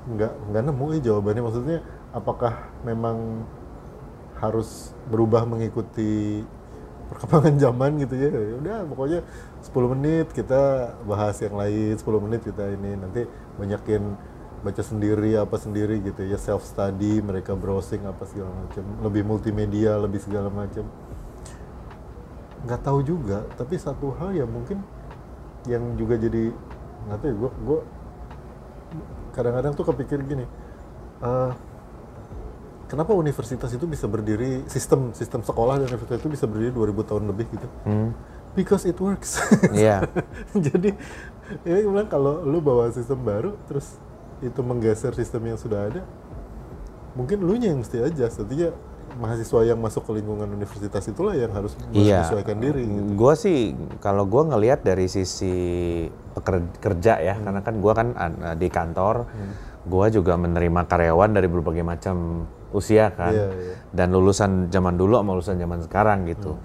nggak 0.01 0.33
nggak 0.53 0.63
nemu 0.69 0.85
eh 0.97 1.01
jawabannya. 1.01 1.41
Maksudnya 1.41 1.77
apakah 2.13 2.69
memang 2.85 3.47
harus 4.38 4.93
berubah 5.09 5.45
mengikuti 5.50 6.41
perkembangan 7.09 7.55
zaman 7.57 7.91
gitu 8.05 8.13
ya. 8.17 8.29
Ya 8.29 8.55
udah 8.61 8.77
pokoknya 8.85 9.19
10 9.65 9.93
menit 9.97 10.27
kita 10.33 10.93
bahas 11.09 11.38
yang 11.41 11.57
lain, 11.57 11.97
10 11.97 12.25
menit 12.25 12.41
kita 12.45 12.69
ini 12.71 12.97
nanti 12.97 13.25
banyakin 13.57 14.17
baca 14.61 14.83
sendiri 14.85 15.33
apa 15.41 15.57
sendiri 15.57 15.97
gitu 16.05 16.21
ya 16.21 16.38
self 16.38 16.61
study 16.61 17.17
mereka 17.17 17.57
browsing 17.57 18.05
apa 18.05 18.29
segala 18.29 18.53
macam 18.53 18.85
lebih 19.01 19.25
multimedia 19.25 19.97
lebih 19.97 20.21
segala 20.21 20.53
macam 20.53 20.85
nggak 22.61 22.81
tahu 22.85 23.01
juga 23.01 23.41
tapi 23.57 23.81
satu 23.81 24.13
hal 24.21 24.38
yang 24.38 24.45
mungkin 24.45 24.85
yang 25.65 25.96
juga 25.96 26.15
jadi 26.15 26.50
nggak 27.06 27.18
tahu 27.18 27.27
ya 27.27 27.36
gue 27.36 27.51
gue 27.62 27.80
kadang-kadang 29.32 29.74
tuh 29.74 29.86
kepikir 29.88 30.20
gini 30.24 30.46
eh, 31.22 31.51
kenapa 32.86 33.13
universitas 33.13 33.72
itu 33.72 33.86
bisa 33.86 34.06
berdiri 34.06 34.65
sistem 34.68 35.13
sistem 35.13 35.41
sekolah 35.41 35.80
dan 35.80 35.88
universitas 35.88 36.20
itu 36.20 36.30
bisa 36.30 36.46
berdiri 36.46 36.72
2000 36.72 37.10
tahun 37.10 37.24
lebih 37.30 37.46
gitu 37.51 37.68
Hmm. 37.88 38.12
because 38.51 38.84
it 38.84 38.98
works 39.00 39.39
Iya. 39.72 40.03
jadi 40.68 40.94
ya 41.63 41.75
gue 41.80 41.91
bilang 41.91 42.08
kalau 42.08 42.44
lu 42.44 42.60
bawa 42.60 42.91
sistem 42.91 43.22
baru 43.22 43.56
terus 43.68 43.96
itu 44.41 44.60
menggeser 44.60 45.13
sistem 45.13 45.46
yang 45.46 45.60
sudah 45.60 45.88
ada 45.88 46.01
mungkin 47.13 47.44
lu 47.44 47.53
nya 47.56 47.70
yang 47.70 47.84
mesti 47.84 48.01
aja 48.01 48.27
artinya 48.27 48.72
mahasiswa 49.18 49.60
yang 49.65 49.80
masuk 49.80 50.03
ke 50.03 50.12
lingkungan 50.13 50.48
universitas 50.48 51.03
itulah 51.06 51.34
yang 51.34 51.51
harus 51.51 51.75
Iya. 51.91 52.24
menyesuaikan 52.24 52.58
diri. 52.58 52.84
gitu. 52.86 53.12
Gue 53.13 53.34
sih 53.36 53.58
kalau 54.00 54.24
gue 54.24 54.44
ngelihat 54.46 54.82
dari 54.82 55.06
sisi 55.06 55.56
kerja 56.80 57.20
ya, 57.20 57.36
karena 57.38 57.60
kan 57.60 57.75
gue 57.77 57.94
kan 57.94 58.08
an- 58.15 58.56
di 58.56 58.68
kantor, 58.68 59.27
gue 59.84 60.06
juga 60.12 60.36
menerima 60.36 60.82
karyawan 60.86 61.30
dari 61.32 61.48
berbagai 61.48 61.84
macam 61.84 62.48
usia 62.72 63.12
kan, 63.12 63.36
Iya, 63.36 63.48
iya. 63.51 63.75
dan 63.91 64.08
lulusan 64.10 64.51
zaman 64.68 64.96
dulu 64.96 65.20
sama 65.20 65.32
lulusan 65.34 65.58
zaman 65.58 65.80
sekarang 65.84 66.24
gitu. 66.25 66.56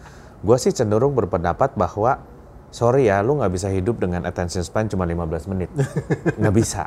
Gue 0.40 0.56
sih 0.56 0.70
cenderung 0.70 1.12
berpendapat 1.12 1.74
bahwa 1.74 2.22
sorry 2.70 3.10
ya, 3.10 3.24
lu 3.24 3.40
nggak 3.40 3.50
bisa 3.50 3.66
hidup 3.68 3.98
dengan 3.98 4.22
attention 4.22 4.62
span 4.62 4.86
cuma 4.86 5.02
15 5.02 5.50
menit, 5.50 5.70
nggak 6.38 6.54
bisa. 6.54 6.86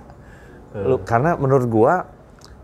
Lu, 0.72 1.01
karena 1.01 1.34
menurut 1.34 1.66
gue 1.66 1.94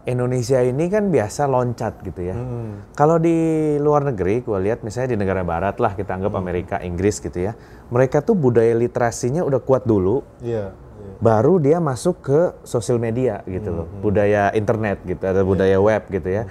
Indonesia 0.05 0.61
ini 0.61 0.85
kan 0.85 1.09
biasa 1.09 1.49
loncat 1.49 2.05
gitu 2.05 2.21
ya. 2.29 2.37
Hmm. 2.37 2.85
Kalau 2.93 3.17
di 3.17 3.33
luar 3.81 4.05
negeri, 4.05 4.45
gue 4.45 4.59
lihat 4.61 4.85
misalnya 4.85 5.17
di 5.17 5.17
negara 5.17 5.41
barat 5.41 5.81
lah, 5.81 5.97
kita 5.97 6.13
anggap 6.13 6.37
Amerika, 6.37 6.77
Inggris 6.77 7.17
gitu 7.17 7.41
ya. 7.41 7.57
Mereka 7.89 8.21
tuh 8.21 8.37
budaya 8.37 8.77
literasinya 8.77 9.41
udah 9.41 9.57
kuat 9.57 9.89
dulu, 9.89 10.21
Iya. 10.45 10.69
iya. 10.69 11.13
baru 11.17 11.57
dia 11.57 11.81
masuk 11.81 12.21
ke 12.21 12.39
sosial 12.61 13.01
media 13.01 13.41
gitu 13.49 13.73
loh. 13.73 13.87
Budaya 14.01 14.53
internet 14.53 15.01
gitu, 15.09 15.25
ada 15.25 15.41
budaya 15.41 15.81
web 15.81 16.05
gitu 16.13 16.29
ya. 16.29 16.45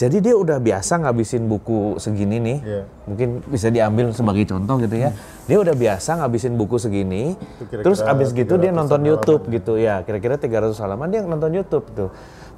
Jadi 0.00 0.24
dia 0.24 0.32
udah 0.32 0.56
biasa 0.56 0.96
ngabisin 1.04 1.44
buku 1.44 2.00
segini 2.00 2.40
nih, 2.40 2.58
Iya. 2.64 2.82
mungkin 3.04 3.28
bisa 3.44 3.68
diambil 3.68 4.14
sebagai 4.16 4.48
contoh 4.48 4.80
gitu 4.80 4.96
ya. 4.96 5.12
Dia 5.44 5.58
udah 5.60 5.76
biasa 5.76 6.24
ngabisin 6.24 6.56
buku 6.56 6.80
segini, 6.80 7.36
kira-kira 7.36 7.82
terus 7.84 8.00
abis 8.00 8.32
gitu 8.32 8.54
dia 8.56 8.72
300 8.72 8.78
nonton 8.80 9.00
YouTube 9.04 9.42
gitu 9.52 9.76
ya. 9.76 10.00
Kira-kira 10.06 10.40
300 10.40 10.78
halaman 10.80 11.12
dia 11.12 11.20
nonton 11.20 11.52
YouTube 11.52 11.84
tuh. 11.92 12.08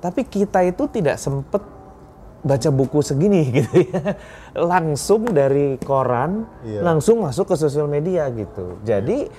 Tapi 0.03 0.27
kita 0.27 0.61
itu 0.61 0.91
tidak 0.91 1.17
sempet 1.17 1.63
baca 2.43 2.69
buku 2.69 2.99
segini 3.01 3.47
gitu 3.57 3.87
ya. 3.87 4.19
Langsung 4.53 5.31
dari 5.31 5.79
koran, 5.79 6.43
Iya. 6.61 6.83
langsung 6.83 7.23
masuk 7.23 7.47
ke 7.47 7.57
sosial 7.57 7.87
media 7.87 8.27
gitu. 8.29 8.83
Jadi 8.83 9.31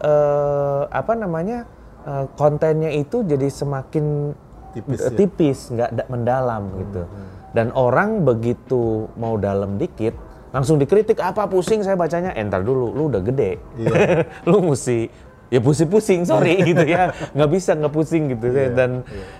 eh, 0.00 0.82
apa 0.86 1.12
namanya 1.14 1.66
eh, 2.02 2.24
kontennya 2.32 2.90
itu 2.90 3.22
jadi 3.22 3.46
semakin 3.46 4.32
Tipis 4.70 4.98
eh, 4.98 5.06
ya. 5.06 5.10
tipis, 5.12 5.58
nggak 5.70 5.90
da- 5.92 6.08
mendalam 6.08 6.62
gitu. 6.78 7.02
Dan 7.50 7.70
orang 7.70 8.22
begitu 8.22 9.06
mau 9.14 9.34
dalam 9.34 9.78
dikit, 9.78 10.14
langsung 10.50 10.74
dikritik 10.76 11.18
apa 11.18 11.46
pusing 11.46 11.78
saya 11.80 11.94
bacanya. 11.94 12.34
Entar 12.34 12.62
dulu, 12.62 12.90
lu 12.90 13.06
udah 13.06 13.22
gede, 13.22 13.62
Iya. 13.74 14.26
lu 14.50 14.62
mesti 14.64 15.06
ya 15.54 15.60
pusing-pusing, 15.62 16.26
sorry 16.26 16.58
gitu 16.66 16.82
ya, 16.82 17.14
nggak 17.30 17.50
bisa 17.54 17.78
nggak 17.78 17.94
pusing 17.94 18.34
gitu. 18.34 18.50
Iya, 18.50 18.74
dan 18.74 18.90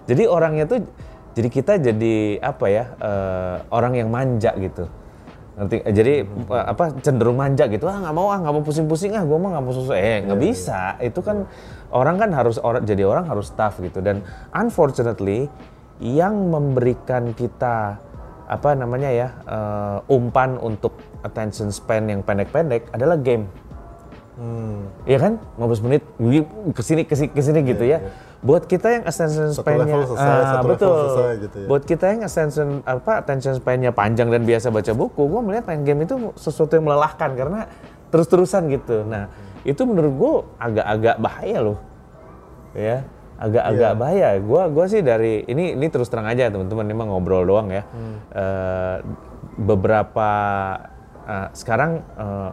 jadi 0.07 0.31
orangnya 0.31 0.71
tuh 0.71 0.87
jadi 1.35 1.49
kita 1.51 1.73
jadi 1.83 2.39
apa 2.39 2.67
ya 2.71 2.85
eh, 2.95 3.57
orang 3.75 3.99
yang 3.99 4.07
manja 4.09 4.55
gitu. 4.55 4.87
Nanti 5.55 5.83
jadi 5.83 6.27
Hmm. 6.27 6.51
apa 6.51 6.95
cenderung 6.99 7.39
manja 7.39 7.67
gitu. 7.67 7.87
Ah 7.87 7.99
nggak 7.99 8.15
mau 8.15 8.31
ah 8.31 8.39
nggak 8.39 8.55
mau 8.55 8.63
pusing-pusing 8.63 9.15
ah 9.15 9.23
gue 9.23 9.35
mah 9.35 9.59
nggak 9.59 9.65
mau 9.65 9.71
susu. 9.71 9.91
Eh 9.91 10.23
nggak 10.23 10.39
Iya, 10.39 10.47
bisa. 10.51 10.81
itu 10.99 11.19
kan 11.23 11.47
orang 11.91 12.19
kan 12.19 12.31
harus 12.31 12.59
orang 12.59 12.83
jadi 12.83 13.03
orang 13.07 13.27
harus 13.27 13.51
tough 13.51 13.79
gitu. 13.79 13.99
Dan 13.99 14.23
unfortunately 14.51 15.47
yang 16.03 16.51
memberikan 16.51 17.31
kita 17.35 18.03
apa 18.45 18.71
namanya 18.75 19.09
ya 19.09 19.29
eh, 19.47 19.99
umpan 20.11 20.59
untuk 20.59 20.95
attention 21.23 21.71
span 21.71 22.11
yang 22.11 22.21
pendek-pendek 22.21 22.91
adalah 22.91 23.15
game 23.17 23.47
Hmm. 24.35 24.91
Iya 25.07 25.19
kan? 25.23 25.33
15 25.63 25.85
menit 25.87 26.03
ke 26.75 26.83
sini 26.83 27.03
ke 27.07 27.15
sini 27.15 27.29
ke 27.31 27.41
sini 27.43 27.61
gitu 27.63 27.85
ya. 27.87 28.03
Buat 28.45 28.69
kita 28.69 29.01
yang 29.01 29.05
attention 29.09 29.57
span-nya 29.57 30.05
selesai, 30.05 30.43
ah, 30.45 30.61
betul. 30.61 30.93
selesai 30.93 31.33
gitu 31.49 31.57
ya. 31.65 31.67
Buat 31.71 31.83
kita 31.87 32.05
yang 32.13 32.21
attention 32.27 32.69
apa 32.85 33.13
attention 33.23 33.57
span-nya 33.57 33.95
panjang 33.95 34.29
dan 34.29 34.43
biasa 34.45 34.69
baca 34.69 34.93
buku, 34.93 35.23
gua 35.31 35.41
melihat 35.41 35.65
main 35.71 35.81
game 35.87 36.05
itu 36.05 36.35
sesuatu 36.37 36.77
yang 36.77 36.85
melelahkan 36.85 37.31
karena 37.33 37.71
terus-terusan 38.13 38.69
gitu. 38.69 39.07
Nah, 39.07 39.33
itu 39.65 39.81
menurut 39.87 40.13
gua 40.13 40.35
agak-agak 40.61 41.17
bahaya 41.23 41.59
loh. 41.63 41.79
Ya, 42.77 43.07
agak-agak 43.39 43.91
Iya. 43.95 44.01
bahaya. 44.03 44.29
Gua 44.43 44.63
gua 44.69 44.85
sih 44.91 45.01
dari 45.01 45.47
ini 45.47 45.79
ini 45.79 45.87
terus 45.89 46.11
terang 46.11 46.27
aja 46.27 46.51
teman-teman 46.51 46.85
ini 46.85 46.95
mah 46.99 47.07
ngobrol 47.07 47.47
doang 47.47 47.71
ya. 47.73 47.87
Hmm. 47.87 48.17
Eh, 48.35 48.97
beberapa 49.63 50.31
eh, 51.25 51.49
sekarang 51.57 52.03
eh, 52.19 52.51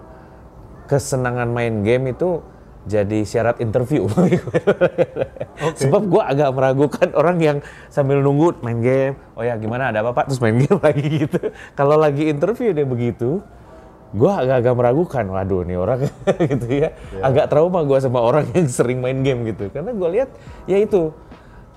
kesenangan 0.92 1.48
main 1.48 1.88
game 1.88 2.12
itu 2.12 2.44
jadi 2.84 3.24
syarat 3.24 3.64
interview. 3.64 4.12
Sebab 5.80 6.04
gue 6.12 6.20
agak 6.20 6.52
meragukan 6.52 7.08
orang 7.16 7.38
yang 7.40 7.58
sambil 7.88 8.20
nunggu 8.20 8.60
main 8.60 8.84
game, 8.84 9.16
oh 9.40 9.46
ya 9.46 9.56
gimana? 9.56 9.96
Ada 9.96 10.04
apa 10.04 10.12
pak, 10.12 10.28
terus 10.28 10.44
main 10.44 10.60
game 10.64 10.82
lagi 10.84 11.06
gitu. 11.24 11.40
Kalau 11.80 11.96
lagi 11.96 12.28
interview 12.28 12.76
dia 12.76 12.84
begitu, 12.84 13.40
gue 14.12 14.32
agak-agak 14.32 14.76
meragukan, 14.76 15.24
waduh 15.32 15.64
nih 15.64 15.78
orang 15.80 16.00
gitu 16.52 16.68
ya. 16.68 16.90
Agak 17.24 17.48
trauma 17.48 17.88
gue 17.88 17.98
sama 18.04 18.20
orang 18.20 18.52
yang 18.52 18.68
sering 18.68 19.00
main 19.00 19.24
game 19.24 19.48
gitu, 19.48 19.72
karena 19.72 19.96
gue 19.96 20.10
lihat 20.12 20.30
ya 20.68 20.76
itu 20.82 21.16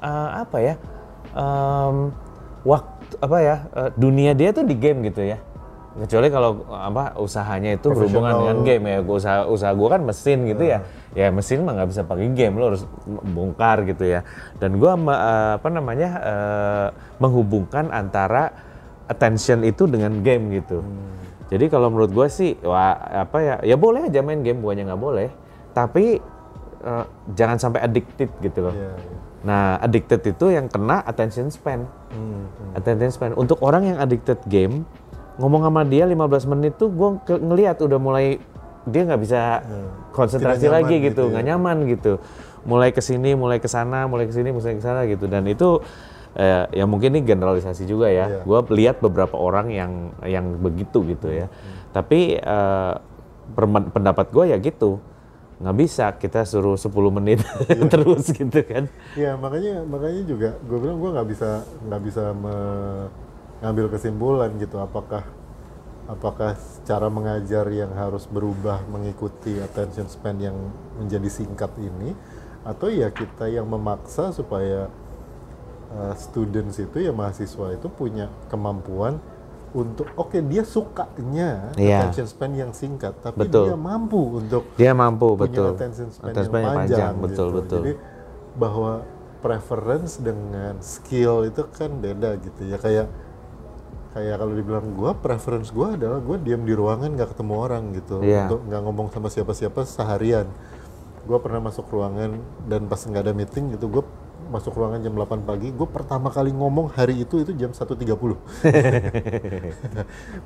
eh, 0.03 0.29
apa 0.42 0.59
ya, 0.59 0.74
waktu 2.64 3.14
apa 3.20 3.38
ya 3.38 3.57
eh, 3.77 3.90
dunia 3.94 4.33
dia 4.33 4.50
tuh 4.50 4.64
di 4.64 4.74
game 4.74 5.05
gitu 5.07 5.22
ya 5.22 5.38
kecuali 5.94 6.26
kalau 6.26 6.66
apa 6.74 7.14
usahanya 7.22 7.78
itu 7.78 7.90
berhubungan 7.90 8.33
dengan 8.42 8.59
game 8.66 8.85
ya. 8.90 8.98
Gua 9.04 9.16
usaha 9.22 9.38
usaha 9.46 9.72
gue 9.72 9.88
kan 9.88 10.02
mesin 10.02 10.38
gitu 10.50 10.64
ya. 10.66 10.78
Ya 11.14 11.30
mesin 11.30 11.62
mah 11.62 11.78
nggak 11.78 11.88
bisa 11.94 12.02
pakai 12.02 12.35
game. 12.35 12.54
Lo 12.59 12.74
harus 12.74 12.83
bongkar 13.07 13.87
gitu 13.87 14.02
ya. 14.02 14.26
Dan 14.59 14.83
gue 14.83 14.90
apa 14.90 15.68
namanya 15.70 16.11
eh, 16.20 16.88
menghubungkan 17.22 17.94
antara 17.94 18.50
attention 19.07 19.62
itu 19.62 19.87
dengan 19.87 20.24
game 20.24 20.59
gitu. 20.59 20.83
Jadi 21.52 21.70
kalau 21.70 21.92
menurut 21.92 22.11
gue 22.11 22.26
sih 22.33 22.59
wah 22.64 22.98
apa 22.98 23.38
ya 23.38 23.54
ya 23.62 23.76
boleh 23.78 24.09
aja 24.09 24.24
main 24.24 24.42
game 24.42 24.59
bukannya 24.59 24.90
nggak 24.90 25.02
boleh. 25.02 25.28
Tapi 25.70 26.18
eh, 26.83 27.04
jangan 27.38 27.57
sampai 27.62 27.87
addicted 27.87 28.30
gitu 28.42 28.70
loh. 28.70 28.74
Iya, 28.74 28.92
iya. 28.98 29.24
Nah, 29.44 29.76
addicted 29.76 30.24
itu 30.24 30.57
yang 30.57 30.72
kena 30.72 31.04
attention 31.04 31.52
span. 31.52 31.85
Hmm, 32.09 32.48
hmm. 32.48 32.80
Attention 32.80 33.11
span. 33.12 33.33
Untuk 33.37 33.61
orang 33.61 33.92
yang 33.92 33.98
addicted 34.00 34.40
game, 34.48 34.88
ngomong 35.34 35.66
sama 35.66 35.82
dia 35.82 36.06
15 36.06 36.52
menit 36.54 36.78
tuh 36.78 36.88
gue 36.94 37.08
ngelihat 37.42 37.82
udah 37.82 37.98
mulai 37.98 38.38
dia 38.84 39.02
nggak 39.08 39.22
bisa 39.24 39.40
konsentrasi 40.12 40.68
Tidak 40.68 40.70
nyaman 40.70 40.84
lagi 40.84 40.96
gitu 41.00 41.08
gitu, 41.10 41.22
ya. 41.24 41.30
nggak 41.32 41.44
nyaman 41.48 41.76
gitu. 41.90 42.12
Mulai 42.64 42.90
ke 42.96 43.00
sini, 43.04 43.32
mulai 43.36 43.58
ke 43.60 43.68
sana, 43.68 44.08
mulai 44.08 44.28
ke 44.28 44.32
sini, 44.32 44.48
mulai 44.52 44.76
ke 44.76 44.84
sana 44.84 45.04
gitu. 45.08 45.24
Dan 45.28 45.44
itu 45.48 45.80
eh, 46.36 46.64
ya 46.70 46.84
mungkin 46.84 47.16
ini 47.16 47.24
generalisasi 47.24 47.84
juga 47.88 48.12
ya. 48.12 48.28
Iya. 48.28 48.40
Gue 48.44 48.60
lihat 48.76 49.00
beberapa 49.00 49.36
orang 49.40 49.72
yang 49.72 49.92
yang 50.24 50.60
begitu 50.60 51.04
gitu 51.04 51.32
ya. 51.32 51.48
Hmm, 51.48 51.92
Tapi 51.92 52.36
eh, 52.40 52.94
pendapat 53.92 54.26
gue 54.32 54.44
ya 54.52 54.56
gitu. 54.60 55.00
Nggak 55.64 55.76
bisa 55.80 56.04
kita 56.20 56.44
suruh 56.44 56.76
10 56.76 56.92
menit 57.08 57.40
Iya. 57.68 57.88
terus 57.92 58.28
gitu 58.30 58.60
kan. 58.68 58.84
Ya 59.16 59.32
makanya 59.40 59.80
makanya 59.88 60.22
juga 60.28 60.48
gue 60.60 60.78
bilang 60.78 61.00
gue 61.00 61.10
nggak 61.10 61.28
bisa 61.32 61.64
nggak 61.88 62.00
bisa 62.04 62.22
mengambil 63.64 63.96
kesimpulan 63.96 64.53
gitu 64.61 64.77
apakah 64.77 65.24
apakah 66.05 66.53
cara 66.85 67.09
mengajar 67.09 67.64
yang 67.72 67.96
harus 67.96 68.29
berubah 68.29 68.85
mengikuti 68.92 69.57
attention 69.57 70.05
span 70.05 70.37
yang 70.37 70.53
menjadi 71.00 71.33
singkat 71.33 71.72
ini 71.81 72.12
atau 72.61 72.92
ya 72.92 73.09
kita 73.09 73.48
yang 73.48 73.64
memaksa 73.64 74.37
supaya 74.37 74.92
uh, 75.96 76.12
students 76.12 76.77
itu 76.77 77.09
ya 77.09 77.16
mahasiswa 77.16 77.72
itu 77.72 77.88
punya 77.88 78.29
kemampuan 78.53 79.16
untuk 79.72 80.12
oke 80.20 80.37
dia 80.44 80.61
sukanya 80.61 81.72
Iya. 81.81 82.05
attention 82.05 82.29
span 82.29 82.53
yang 82.53 82.77
singkat 82.77 83.16
tapi 83.24 83.48
Betul. 83.48 83.72
dia 83.72 83.79
mampu 83.81 84.44
untuk 84.44 84.77
Dia 84.77 84.92
mampu 84.92 85.40
punya 85.40 85.48
betul. 85.48 85.68
attention 85.72 86.09
span 86.12 86.37
Attention 86.37 86.37
yang 86.37 86.53
span 86.53 86.61
yang 86.61 86.77
panjang, 86.77 87.00
panjang, 87.00 87.14
betul 87.24 87.46
gitu. 87.48 87.57
betul. 87.64 87.79
Jadi 87.81 87.92
bahwa 88.61 88.92
preference 89.40 90.12
dengan 90.20 90.74
skill 90.85 91.48
itu 91.48 91.64
kan 91.72 91.96
beda 91.96 92.37
gitu 92.44 92.61
ya 92.68 92.77
kayak 92.77 93.09
kayak 94.14 94.38
kalau 94.38 94.55
dibilang 94.55 94.87
gua 94.94 95.11
preference 95.18 95.74
gua 95.74 95.98
adalah 95.98 96.22
gua 96.22 96.38
diam 96.38 96.62
di 96.62 96.72
ruangan 96.72 97.11
nggak 97.18 97.35
ketemu 97.35 97.55
orang 97.59 97.83
gitu. 97.98 98.22
Iya. 98.22 98.46
untuk 98.46 98.62
nggak 98.70 98.83
ngomong 98.87 99.07
sama 99.11 99.29
siapa-siapa 99.29 99.83
seharian. 99.83 100.46
Gua 101.27 101.42
pernah 101.42 101.66
masuk 101.66 101.90
ruangan 101.90 102.38
dan 102.70 102.87
pas 102.87 103.03
nggak 103.03 103.22
ada 103.27 103.35
meeting 103.35 103.74
gitu 103.74 103.90
gua 103.90 104.07
masuk 104.44 104.77
ruangan 104.77 105.00
jam 105.00 105.16
8 105.16 105.40
pagi, 105.42 105.72
gue 105.72 105.88
pertama 105.88 106.29
kali 106.29 106.53
ngomong 106.53 106.92
hari 106.92 107.24
itu 107.24 107.40
itu 107.40 107.57
jam 107.57 107.72
1.30 107.72 108.05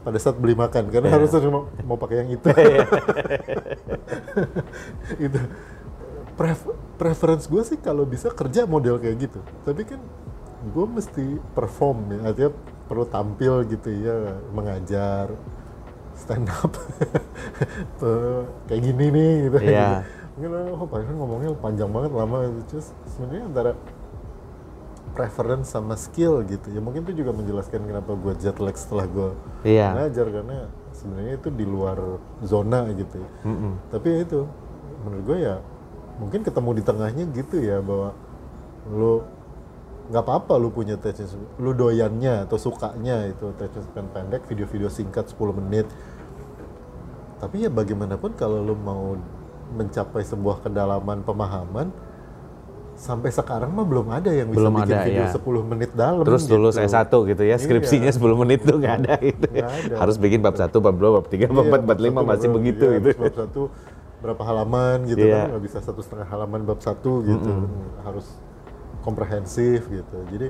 pada 0.06 0.18
saat 0.22 0.38
beli 0.38 0.54
makan 0.54 0.86
karena 0.88 1.10
harus 1.10 1.34
mau, 1.50 1.66
mau 1.82 1.98
pakai 1.98 2.22
yang 2.24 2.38
itu. 2.38 2.46
Itu. 5.28 5.40
Pref- 6.38 6.78
preference 6.94 7.50
gue 7.50 7.62
sih 7.66 7.78
kalau 7.82 8.06
bisa 8.06 8.30
kerja 8.30 8.64
model 8.64 9.02
kayak 9.02 9.28
gitu. 9.28 9.42
Tapi 9.66 9.82
kan 9.82 10.00
gue 10.70 10.86
mesti 10.86 11.26
perform 11.54 12.14
ya 12.14 12.18
artinya 12.30 12.50
perlu 12.88 13.04
tampil 13.04 13.62
gitu 13.64 13.88
ya 13.92 14.16
mengajar 14.50 15.28
stand 16.14 16.48
up 16.50 16.72
Eh, 18.00 18.40
kayak 18.66 18.82
gini 18.82 19.04
nih 19.08 19.32
gitu 19.46 19.56
Iya. 19.62 20.02
mungkin 20.34 20.50
oh 20.72 20.84
Pak 20.84 20.98
Irfan 20.98 21.16
ngomongnya 21.16 21.50
panjang 21.54 21.90
banget 21.90 22.10
lama 22.12 22.38
gitu 22.48 22.62
terus 22.70 22.86
sebenarnya 23.06 23.44
antara 23.44 23.72
preference 25.10 25.68
sama 25.68 25.94
skill 25.94 26.44
gitu 26.44 26.70
ya 26.70 26.78
mungkin 26.78 27.02
itu 27.02 27.18
juga 27.18 27.32
menjelaskan 27.32 27.82
kenapa 27.82 28.14
gue 28.14 28.32
jet 28.36 28.54
lag 28.56 28.72
setelah 28.72 29.06
gue 29.06 29.30
Iya. 29.66 29.90
ngajar 29.96 30.26
karena 30.30 30.58
sebenarnya 30.92 31.34
itu 31.34 31.48
di 31.50 31.64
luar 31.64 31.98
zona 32.40 32.86
gitu 32.92 33.18
ya. 33.18 33.28
tapi 33.88 34.06
ya 34.08 34.18
itu 34.22 34.40
menurut 35.00 35.24
gue 35.24 35.38
ya 35.40 35.56
mungkin 36.16 36.40
ketemu 36.42 36.70
di 36.72 36.82
tengahnya 36.82 37.24
gitu 37.32 37.56
ya 37.58 37.78
bahwa 37.78 38.10
lu 38.88 39.22
nggak 40.08 40.22
apa-apa 40.22 40.56
lu 40.56 40.68
punya 40.68 40.94
attention 40.94 41.26
span- 41.26 41.52
lu 41.58 41.72
doyannya 41.72 42.42
atau 42.42 42.56
sukanya 42.56 43.26
itu 43.26 43.44
attention 43.46 43.82
span 43.82 44.08
pendek 44.08 44.42
video-video 44.44 44.88
singkat 44.88 45.28
10 45.28 45.52
menit 45.54 45.84
tapi 47.38 47.60
ya 47.60 47.70
bagaimanapun 47.70 48.32
kalau 48.32 48.58
lu 48.58 48.74
mau 48.74 49.14
mencapai 49.70 50.24
sebuah 50.24 50.60
kedalaman 50.60 51.22
pemahaman 51.22 51.92
sampai 52.94 53.30
sekarang 53.30 53.70
mah 53.70 53.86
belum 53.86 54.10
ada 54.10 54.32
yang 54.32 54.48
bisa 54.48 54.58
Belum 54.58 54.74
bikin 54.74 54.90
ada, 54.90 55.04
video 55.04 55.22
ya. 55.22 55.30
10 55.30 55.70
menit 55.70 55.90
dalam 55.94 56.24
Terus 56.26 56.42
lulus 56.50 56.74
gitu. 56.74 56.88
S1 56.88 57.06
gitu 57.30 57.42
ya, 57.44 57.56
skripsinya 57.56 58.10
10 58.10 58.34
menit 58.34 58.58
tuh 58.60 58.74
nggak 58.74 58.94
ada 58.98 59.14
gitu. 59.22 59.46
Nggak 59.46 59.70
ada. 59.70 59.94
Harus 60.02 60.16
bikin 60.18 60.42
bab 60.42 60.56
1, 60.56 60.66
bab 60.74 60.96
2, 60.96 61.14
bab 61.14 61.26
3, 61.28 61.46
bab 61.46 61.62
4, 61.62 61.78
Iya, 61.78 61.78
bab 61.84 61.98
5 62.00 62.10
satu 62.10 62.26
masih 62.26 62.42
baru- 62.42 62.56
begitu 62.58 62.84
iya, 62.84 62.98
gitu. 62.98 63.20
Bab 63.22 63.36
satu 63.36 63.62
berapa 64.18 64.42
halaman 64.42 64.96
gitu 65.06 65.22
Iya. 65.22 65.36
kan 65.36 65.46
nggak 65.48 65.62
bisa 65.62 65.78
satu 65.78 66.00
setengah 66.02 66.26
halaman 66.26 66.60
bab 66.66 66.80
satu 66.80 67.12
gitu 67.22 67.52
harus 68.02 68.26
komprehensif 69.08 69.88
gitu. 69.88 70.18
Jadi 70.28 70.48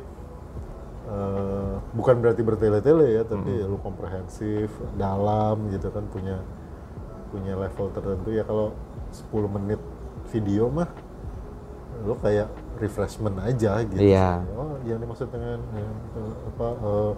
eh, 1.09 1.75
bukan 1.95 2.15
berarti 2.19 2.43
bertele-tele 2.43 3.07
ya 3.15 3.23
tapi 3.23 3.53
lu 3.63 3.79
komprehensif 3.79 4.69
dalam 4.99 5.71
gitu 5.71 5.89
kan 5.89 6.03
punya 6.11 6.43
punya 7.31 7.55
level 7.55 7.87
tertentu. 7.95 8.29
Ya 8.35 8.43
kalau 8.43 8.75
10 9.15 9.55
menit 9.55 9.81
video 10.29 10.67
mah 10.69 10.91
lu 11.99 12.15
kayak 12.15 12.47
refreshment 12.79 13.35
aja 13.43 13.83
gitu 13.83 13.99
Iya. 13.99 14.47
oh 14.55 14.79
yang 14.87 15.03
dimaksud 15.03 15.27
dengan 15.35 15.59
eh, 15.75 15.93
apa 16.55 16.69
eh, 16.79 17.13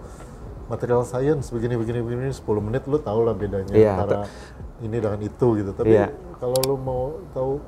material 0.73 1.05
science 1.05 1.53
begini 1.53 1.77
begini 1.77 1.99
begini 2.01 2.33
10 2.33 2.41
menit 2.65 2.89
lu 2.89 2.97
tau 2.97 3.21
lah 3.21 3.35
bedanya 3.37 3.69
Iya, 3.77 3.93
antara 4.01 4.25
ini 4.81 4.97
dengan 4.97 5.21
itu 5.21 5.47
gitu. 5.61 5.71
Tapi 5.77 5.93
Iya. 5.93 6.09
kalau 6.41 6.57
lu 6.65 6.75
mau 6.81 7.03
tahu 7.29 7.61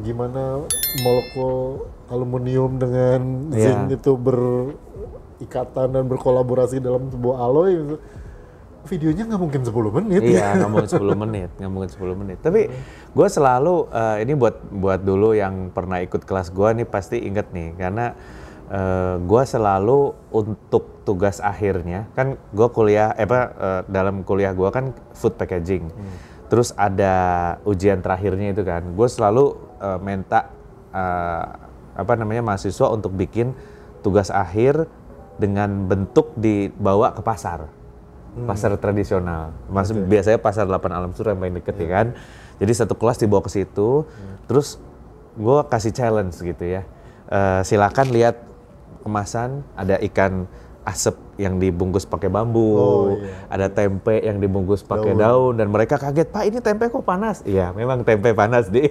gimana 0.00 0.64
molekul 1.02 1.86
aluminium 2.08 2.78
dengan 2.78 3.20
Iya. 3.50 3.74
zinc 3.86 4.00
itu 4.00 4.12
berikatan 4.14 5.88
dan 5.90 6.04
berkolaborasi 6.06 6.78
dalam 6.78 7.10
sebuah 7.10 7.36
alloy 7.38 7.70
gitu, 7.78 7.96
videonya 8.80 9.22
nggak 9.28 9.40
mungkin 9.40 9.62
10 9.62 9.90
menit 9.92 10.20
Iya, 10.24 10.46
nggak 10.58 10.70
mungkin 10.70 10.90
10 10.90 11.22
menit, 11.22 11.50
nggak 11.58 11.70
mungkin 11.70 11.90
10 11.90 12.14
menit. 12.16 12.38
Tapi 12.40 12.60
gue 13.12 13.28
selalu 13.28 13.74
eh, 13.92 14.16
ini 14.24 14.32
buat 14.34 14.56
buat 14.70 15.00
dulu 15.02 15.36
yang 15.36 15.70
pernah 15.70 16.00
ikut 16.00 16.22
kelas 16.24 16.50
gue 16.50 16.68
nih 16.82 16.86
pasti 16.88 17.20
inget 17.22 17.50
nih 17.50 17.74
karena 17.76 18.14
gue 19.18 19.42
selalu 19.50 20.14
untuk 20.30 21.02
tugas 21.02 21.42
akhirnya 21.42 22.06
kan 22.14 22.38
gue 22.54 22.68
kuliah 22.70 23.10
eh, 23.18 23.26
apa 23.26 23.40
eh, 23.50 23.82
dalam 23.90 24.22
kuliah 24.22 24.54
gue 24.54 24.70
kan 24.70 24.94
food 25.10 25.34
packaging. 25.34 25.90
Terus 26.46 26.70
ada 26.74 27.14
ujian 27.62 27.98
terakhirnya 27.98 28.50
itu 28.50 28.62
kan, 28.62 28.82
gue 28.82 29.08
selalu 29.10 29.54
eh, 29.80 29.98
minta 29.98 30.52
eh, 30.92 31.46
apa 31.96 32.12
namanya 32.16 32.44
mahasiswa 32.44 32.86
untuk 32.92 33.16
bikin 33.16 33.56
tugas 34.04 34.30
akhir 34.30 34.86
dengan 35.40 35.88
bentuk 35.88 36.36
dibawa 36.36 37.16
ke 37.16 37.24
pasar 37.24 37.80
pasar 38.46 38.78
tradisional. 38.78 39.50
Maksud 39.70 40.06
biasanya 40.06 40.38
pasar 40.38 40.64
8 40.66 40.78
alam 40.86 41.10
surah 41.10 41.34
yang 41.34 41.40
paling 41.42 41.56
deket 41.58 41.76
ya 41.82 41.88
kan. 41.90 42.06
Jadi 42.62 42.72
satu 42.76 42.94
kelas 42.94 43.18
dibawa 43.18 43.42
ke 43.42 43.50
situ, 43.50 44.04
terus 44.46 44.78
gue 45.34 45.58
kasih 45.66 45.92
challenge 45.96 46.36
gitu 46.38 46.64
ya. 46.64 46.86
Eh, 47.30 47.60
silakan 47.66 48.06
lihat 48.14 48.36
kemasan 49.02 49.64
ada 49.74 49.96
ikan 50.12 50.44
asap 50.90 51.14
yang 51.38 51.56
dibungkus 51.56 52.04
pakai 52.04 52.26
bambu, 52.26 52.66
Oh, 52.74 53.14
iya. 53.14 53.46
ada 53.46 53.66
tempe 53.66 54.18
yang 54.18 54.36
dibungkus 54.36 54.82
pakai 54.82 55.14
daun. 55.14 55.54
dan 55.54 55.70
mereka 55.70 55.96
kaget 55.96 56.28
pak 56.28 56.44
ini 56.44 56.58
tempe 56.58 56.86
kok 56.86 57.00
panas? 57.00 57.40
Iya 57.46 57.70
memang 57.70 58.02
tempe 58.02 58.34
panas 58.34 58.66
di 58.66 58.84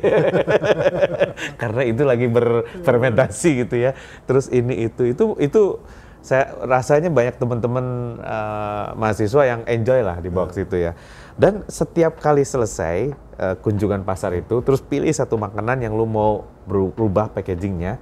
karena 1.62 1.82
itu 1.84 2.02
lagi 2.04 2.28
berfermentasi 2.28 3.66
gitu 3.66 3.76
ya. 3.78 3.92
Terus 4.26 4.48
ini 4.50 4.88
itu 4.88 5.04
itu 5.06 5.36
itu 5.38 5.78
saya 6.20 6.52
rasanya 6.68 7.08
banyak 7.08 7.40
teman-teman 7.40 7.86
eh, 8.20 8.88
mahasiswa 8.96 9.44
yang 9.48 9.62
enjoy 9.66 10.04
lah 10.04 10.20
di 10.20 10.28
bawah 10.28 10.52
situ 10.52 10.76
ya. 10.76 10.92
Dan 11.40 11.64
setiap 11.72 12.20
kali 12.20 12.44
selesai 12.44 12.98
eh, 13.14 13.56
kunjungan 13.64 14.04
pasar 14.04 14.36
itu, 14.36 14.60
terus 14.60 14.84
pilih 14.84 15.12
satu 15.12 15.40
makanan 15.40 15.80
yang 15.80 15.96
lu 15.96 16.04
mau 16.04 16.44
berubah 16.68 17.32
packagingnya, 17.32 17.98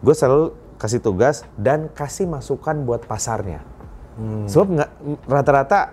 gue 0.00 0.14
selalu 0.16 0.56
kasih 0.76 1.00
tugas 1.00 1.46
dan 1.54 1.88
kasih 1.92 2.26
masukan 2.28 2.84
buat 2.84 3.06
pasarnya. 3.06 3.62
Sebab 4.46 4.66
nggak 4.78 4.90
rata-rata 5.26 5.90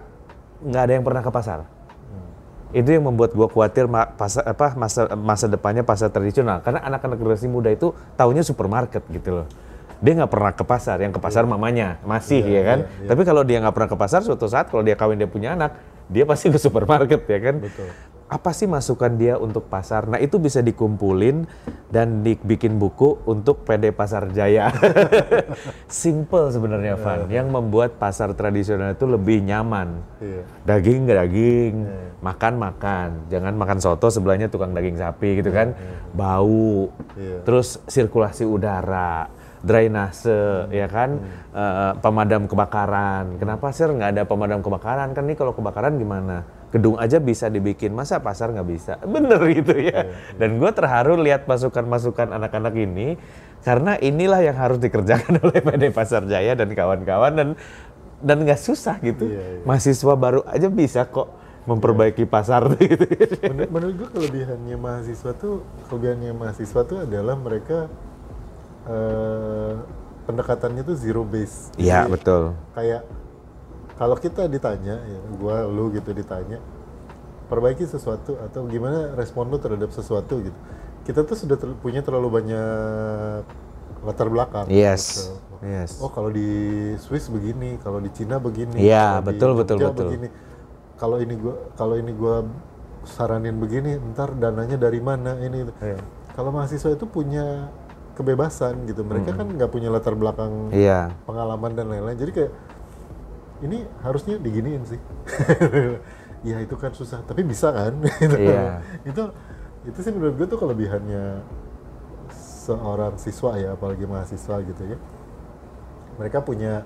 nggak 0.61 0.81
ada 0.85 0.93
yang 0.93 1.05
pernah 1.05 1.21
ke 1.25 1.31
pasar. 1.33 1.59
Itu 2.71 2.87
yang 2.87 3.03
membuat 3.03 3.35
gua 3.35 3.51
khawatir 3.51 3.89
ma- 3.91 4.07
pasar, 4.07 4.47
apa, 4.47 4.77
masa, 4.79 5.11
masa 5.19 5.45
depannya 5.51 5.83
pasar 5.83 6.07
tradisional. 6.07 6.63
Karena 6.63 6.79
anak-anak 6.87 7.17
generasi 7.19 7.51
muda 7.51 7.67
itu 7.67 7.91
taunya 8.15 8.45
supermarket 8.45 9.03
gitu 9.11 9.43
loh. 9.43 9.47
Dia 9.99 10.17
nggak 10.17 10.31
pernah 10.31 10.53
ke 10.55 10.63
pasar, 10.63 10.97
yang 11.03 11.13
ke 11.13 11.19
pasar 11.21 11.43
mamanya 11.43 11.99
masih 12.07 12.41
ya 12.41 12.61
kan. 12.63 12.79
Tapi 13.05 13.21
kalau 13.27 13.43
dia 13.43 13.59
nggak 13.59 13.75
pernah 13.75 13.89
ke 13.91 13.97
pasar, 13.99 14.23
suatu 14.23 14.47
saat 14.47 14.71
kalau 14.71 14.81
dia 14.87 14.95
kawin 14.95 15.19
dia 15.19 15.27
punya 15.27 15.53
anak, 15.53 15.77
dia 16.07 16.23
pasti 16.23 16.47
ke 16.47 16.57
supermarket 16.57 17.21
ya 17.27 17.39
kan. 17.43 17.55
Betul. 17.59 17.89
Apa 18.31 18.55
sih 18.55 18.63
masukan 18.63 19.19
dia 19.19 19.35
untuk 19.35 19.67
pasar? 19.67 20.07
Nah 20.07 20.15
itu 20.15 20.39
bisa 20.39 20.63
dikumpulin 20.63 21.43
dan 21.91 22.23
dibikin 22.23 22.79
buku 22.79 23.19
untuk 23.27 23.67
PD 23.67 23.91
Pasar 23.91 24.31
Jaya. 24.31 24.71
Simple 25.91 26.47
sebenarnya 26.47 26.95
Van, 26.95 27.27
yang 27.27 27.51
membuat 27.51 27.99
pasar 27.99 28.31
tradisional 28.31 28.95
itu 28.95 29.03
lebih 29.03 29.43
nyaman 29.43 29.99
Iya. 30.23 30.47
daging 30.63 31.01
daging, 31.11 31.73
makan 32.23 32.53
makan, 32.55 33.09
jangan 33.27 33.51
makan 33.51 33.77
soto 33.83 34.07
sebelahnya 34.07 34.47
tukang 34.47 34.71
daging 34.71 34.95
sapi 34.95 35.43
gitu 35.43 35.51
kan, 35.51 35.75
bau, 36.15 36.87
Iya. 37.19 37.43
terus 37.43 37.83
sirkulasi 37.83 38.47
udara, 38.47 39.27
drainase, 39.59 40.71
ya 40.71 40.87
kan, 40.87 41.19
Eh, 41.51 41.93
pemadam 41.99 42.47
kebakaran. 42.47 43.35
Kenapa 43.35 43.75
sih 43.75 43.83
nggak 43.83 44.15
ada 44.15 44.23
pemadam 44.23 44.63
kebakaran? 44.63 45.11
Kan 45.11 45.27
nih 45.27 45.35
kalau 45.35 45.51
kebakaran 45.51 45.99
gimana? 45.99 46.47
Gedung 46.71 46.95
aja 46.95 47.19
bisa 47.19 47.51
dibikin, 47.51 47.91
masa 47.91 48.23
pasar 48.23 48.55
nggak 48.55 48.67
bisa? 48.67 48.95
Bener 49.13 49.39
gitu 49.51 49.75
ya. 49.75 50.07
Dan 50.39 50.55
gue 50.55 50.71
terharu 50.71 51.19
lihat 51.19 51.43
masukan-masukan 51.45 52.31
anak-anak 52.31 52.73
ini, 52.79 53.19
karena 53.61 53.99
inilah 53.99 54.41
yang 54.41 54.57
harus 54.57 54.79
dikerjakan 54.79 55.37
oleh 55.45 55.59
PD 55.59 55.91
Pasar 55.91 56.25
Jaya 56.25 56.55
dan 56.55 56.71
kawan-kawan 56.71 57.33
dan 57.35 57.49
dan 58.21 58.37
nggak 58.45 58.61
susah 58.61 59.01
gitu. 59.03 59.27
Iya, 59.27 59.61
iya. 59.61 59.63
Mahasiswa 59.67 60.13
baru 60.15 60.41
aja 60.47 60.69
bisa 60.71 61.03
kok 61.09 61.41
memperbaiki 61.61 62.25
pasar 62.25 62.65
gitu. 62.81 63.05
menurut, 63.53 63.69
menurut 63.69 63.95
gue 64.01 64.09
kelebihannya 64.17 64.75
mahasiswa 64.81 65.31
tuh 65.37 65.61
kelebihannya 65.89 66.33
mahasiswa 66.33 66.81
tuh 66.89 66.97
adalah 67.05 67.37
mereka 67.37 67.85
eh, 68.89 69.73
pendekatannya 70.25 70.81
tuh 70.81 70.97
zero 70.97 71.21
base. 71.21 71.69
Iya 71.77 72.05
Jadi, 72.05 72.11
betul. 72.17 72.43
Kayak 72.73 73.01
kalau 74.01 74.17
kita 74.17 74.49
ditanya, 74.49 74.97
ya, 74.97 75.19
gua 75.37 75.69
lu 75.69 75.93
gitu 75.93 76.09
ditanya, 76.09 76.57
perbaiki 77.53 77.85
sesuatu 77.85 78.33
atau 78.41 78.65
gimana 78.65 79.13
respon 79.13 79.45
lu 79.45 79.61
terhadap 79.61 79.93
sesuatu 79.93 80.41
gitu. 80.41 80.57
Kita 81.05 81.21
tuh 81.21 81.37
sudah 81.37 81.53
ter- 81.53 81.77
punya 81.77 82.01
terlalu 82.01 82.41
banyak 82.41 83.45
latar 84.01 84.25
belakang. 84.25 84.65
Yes. 84.73 85.29
gitu. 85.29 85.37
Yes. 85.61 86.01
Oh 86.01 86.09
kalau 86.09 86.33
di 86.33 86.49
Swiss 86.97 87.29
begini, 87.29 87.77
kalau 87.85 88.01
di 88.01 88.09
Cina 88.09 88.41
begini. 88.41 88.81
Iya, 88.81 89.21
di 89.21 89.29
betul, 89.29 89.53
betul, 89.53 89.77
betul. 89.77 90.09
begini. 90.09 90.27
Kalau 90.97 91.21
ini 91.21 91.33
gua 91.37 91.55
kalau 91.77 91.95
ini 92.01 92.11
gua 92.17 92.41
saranin 93.05 93.53
begini, 93.61 94.01
ntar 94.17 94.33
dananya 94.33 94.81
dari 94.81 94.97
mana 94.97 95.37
ini. 95.45 95.69
Iya. 95.77 96.01
Kalau 96.33 96.49
mahasiswa 96.49 96.89
itu 96.89 97.05
punya 97.05 97.69
kebebasan 98.17 98.89
gitu. 98.89 99.05
Mereka 99.05 99.37
kan 99.37 99.45
nggak 99.45 99.69
punya 99.69 99.93
latar 99.93 100.17
belakang 100.17 100.73
Iya. 100.73 101.13
pengalaman 101.29 101.77
dan 101.77 101.85
lain-lain. 101.93 102.17
Jadi 102.17 102.31
kayak 102.33 102.51
ini 103.61 103.85
harusnya 104.01 104.37
diginiin 104.41 104.83
sih. 104.85 104.99
ya 106.49 106.57
itu 106.61 106.75
kan 106.77 106.91
susah, 106.93 107.21
tapi 107.25 107.45
bisa 107.45 107.69
kan? 107.69 107.93
Gitu. 108.21 108.37
Iya. 108.37 108.81
itu 109.05 109.23
itu 109.81 109.99
sih 110.01 110.11
menurut 110.13 110.37
gue 110.37 110.47
tuh 110.49 110.59
kelebihannya 110.61 111.41
seorang 112.65 113.17
siswa 113.17 113.57
ya, 113.57 113.73
apalagi 113.73 114.05
mahasiswa 114.05 114.61
gitu 114.61 114.83
ya. 114.85 114.97
Mereka 116.21 116.45
punya 116.45 116.85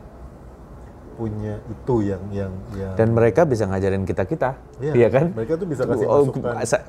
punya 1.16 1.58
itu 1.66 1.96
yang 2.04 2.22
yang 2.30 2.52
yang 2.76 2.92
Dan 2.94 3.16
mereka 3.16 3.44
bisa 3.44 3.64
ngajarin 3.66 4.04
kita 4.04 4.24
kita, 4.24 4.60
Iya, 4.78 4.92
iya 4.94 5.08
kan? 5.08 5.32
mereka 5.32 5.56
tuh 5.56 5.68
bisa 5.68 5.88
kasih 5.88 6.06
Oh. 6.06 6.28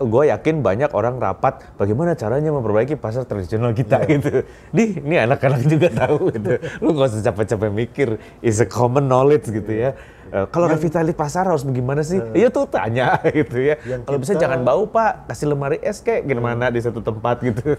Gue 0.02 0.28
yakin 0.28 0.60
banyak 0.60 0.90
orang 0.90 1.16
rapat 1.16 1.62
bagaimana 1.74 2.12
caranya 2.12 2.50
memperbaiki 2.50 2.98
pasar 2.98 3.22
tradisional 3.22 3.70
kita 3.72 4.02
Iya. 4.02 4.10
gitu. 4.18 4.30
Nih, 4.74 4.98
ini 4.98 5.16
anak-anak 5.16 5.62
juga 5.64 5.88
tahu 5.88 6.28
gitu. 6.34 6.52
Lu 6.82 6.92
gak 6.92 7.08
usah 7.08 7.22
capek-capek 7.24 7.70
mikir, 7.70 8.08
is 8.42 8.58
a 8.58 8.66
common 8.66 9.06
knowledge 9.06 9.46
gitu 9.48 9.70
Iya. 9.70 9.94
ya. 9.94 10.14
Eh, 10.26 10.46
kalau 10.50 10.66
revitalisasi 10.66 11.14
pasar 11.14 11.46
harus 11.46 11.62
bagaimana 11.62 12.02
sih? 12.02 12.18
Iya 12.34 12.50
tuh 12.50 12.66
tanya 12.66 13.14
gitu 13.38 13.62
ya. 13.62 13.78
Kalau 14.02 14.18
bisa 14.18 14.34
jangan 14.34 14.66
bau 14.66 14.82
pak, 14.84 15.30
kasih 15.30 15.54
lemari 15.54 15.78
es 15.78 16.02
kayak 16.02 16.26
gimana 16.26 16.66
di 16.68 16.82
satu 16.82 16.98
tempat 16.98 17.38
gitu. 17.40 17.78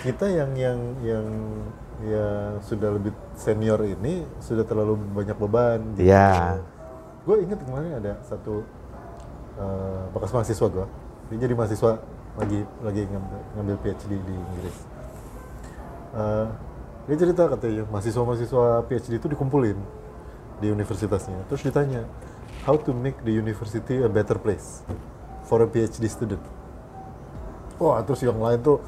kita 0.00 0.24
yang 0.24 0.56
yang 0.56 0.78
yang 1.04 1.26
yang 2.02 2.58
sudah 2.66 2.90
lebih 2.98 3.14
senior 3.38 3.78
ini 3.86 4.26
sudah 4.42 4.66
terlalu 4.66 4.98
banyak 5.14 5.36
beban. 5.38 5.80
gitu. 5.94 6.10
Iya. 6.10 6.58
Gue 7.22 7.46
inget 7.46 7.62
kemarin 7.62 8.02
ada 8.02 8.18
satu 8.26 8.66
eh, 9.58 10.02
bekas 10.10 10.34
mahasiswa 10.34 10.66
gue, 10.66 10.86
dia 11.30 11.38
jadi 11.46 11.54
mahasiswa 11.54 12.02
lagi 12.34 12.60
lagi 12.82 13.02
ngambil, 13.06 13.40
ngambil 13.54 13.76
PhD 13.86 14.12
di 14.18 14.34
Inggris. 14.34 14.78
Eh, 16.12 16.46
dia 17.06 17.16
cerita 17.18 17.42
katanya 17.50 17.82
mahasiswa-mahasiswa 17.90 18.86
PhD 18.86 19.12
itu 19.18 19.26
dikumpulin 19.30 19.78
di 20.62 20.66
universitasnya, 20.70 21.38
terus 21.50 21.62
ditanya 21.62 22.06
how 22.66 22.78
to 22.78 22.94
make 22.94 23.18
the 23.26 23.34
university 23.34 24.02
a 24.02 24.10
better 24.10 24.38
place 24.38 24.86
for 25.46 25.62
a 25.62 25.68
PhD 25.70 26.06
student. 26.06 26.42
Wah, 27.82 27.98
terus 28.06 28.22
yang 28.22 28.38
lain 28.38 28.62
tuh 28.62 28.78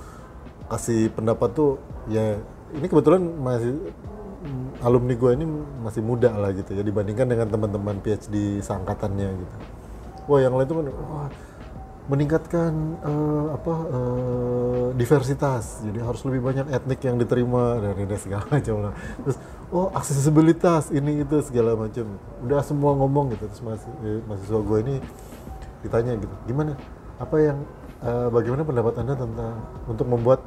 kasih 0.71 1.11
pendapat 1.11 1.51
tuh 1.55 1.83
ya 2.07 2.39
ini 2.75 2.87
kebetulan 2.91 3.23
masih 3.23 3.75
mm, 4.45 4.83
alumni 4.83 5.15
gue 5.15 5.31
ini 5.39 5.47
masih 5.81 6.03
muda 6.03 6.35
lah 6.35 6.51
gitu 6.51 6.75
ya 6.75 6.83
dibandingkan 6.83 7.27
dengan 7.31 7.47
teman-teman 7.49 7.97
PhD 8.03 8.61
seangkatannya 8.61 9.29
gitu. 9.39 9.57
Wah, 10.25 10.41
yang 10.41 10.57
lain 10.57 10.67
tuh 10.67 10.77
kan 10.81 10.87
wah 10.89 11.29
meningkatkan 12.05 12.73
eh, 13.01 13.47
apa 13.57 13.75
eh, 13.89 14.87
diversitas. 14.99 15.81
Jadi 15.85 15.99
harus 16.05 16.21
lebih 16.29 16.45
banyak 16.45 16.67
etnik 16.69 17.01
yang 17.01 17.17
diterima 17.17 17.81
dan 17.81 17.97
ini 17.97 18.17
segala 18.21 18.45
macam 18.55 18.75
lah. 18.85 18.93
Terus 19.25 19.37
oh 19.73 19.89
aksesibilitas 19.97 20.93
ini 20.93 21.25
itu 21.25 21.37
segala 21.41 21.73
macam. 21.79 22.05
Udah 22.45 22.61
semua 22.61 22.93
ngomong 22.99 23.33
gitu. 23.33 23.49
Terus 23.49 23.63
masih 23.65 23.93
eh, 24.05 24.21
mahasiswa 24.29 24.61
gue 24.61 24.79
ini 24.85 24.95
ditanya 25.85 26.13
gitu, 26.17 26.35
gimana? 26.49 26.77
Apa 27.17 27.37
yang 27.41 27.59
eh, 28.05 28.29
bagaimana 28.29 28.63
pendapat 28.69 28.95
anda 29.01 29.15
tentang 29.17 29.55
untuk 29.89 30.07
membuat 30.09 30.41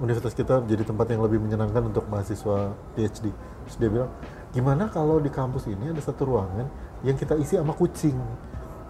universitas 0.00 0.36
kita 0.36 0.60
menjadi 0.60 0.84
tempat 0.92 1.06
yang 1.12 1.22
lebih 1.24 1.40
menyenangkan 1.40 1.88
untuk 1.88 2.04
mahasiswa 2.08 2.72
PhD? 2.96 3.32
Terus 3.32 3.76
dia 3.80 3.90
bilang, 3.90 4.10
gimana 4.52 4.88
kalau 4.92 5.18
di 5.18 5.32
kampus 5.32 5.66
ini 5.68 5.92
ada 5.92 6.02
satu 6.02 6.28
ruangan 6.28 6.68
yang 7.02 7.16
kita 7.16 7.34
isi 7.40 7.56
sama 7.56 7.72
kucing? 7.72 8.16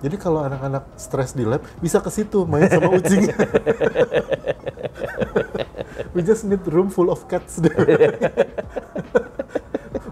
Jadi 0.04 0.16
kalau 0.20 0.44
anak-anak 0.44 0.92
stres 1.00 1.32
di 1.32 1.48
lab 1.48 1.64
bisa 1.80 2.04
ke 2.04 2.10
situ 2.12 2.44
main 2.44 2.68
sama 2.68 2.92
kucing. 2.92 3.32
We 6.16 6.24
just 6.24 6.44
need 6.48 6.64
room 6.68 6.88
full 6.88 7.12
of 7.12 7.28
cats. 7.28 7.60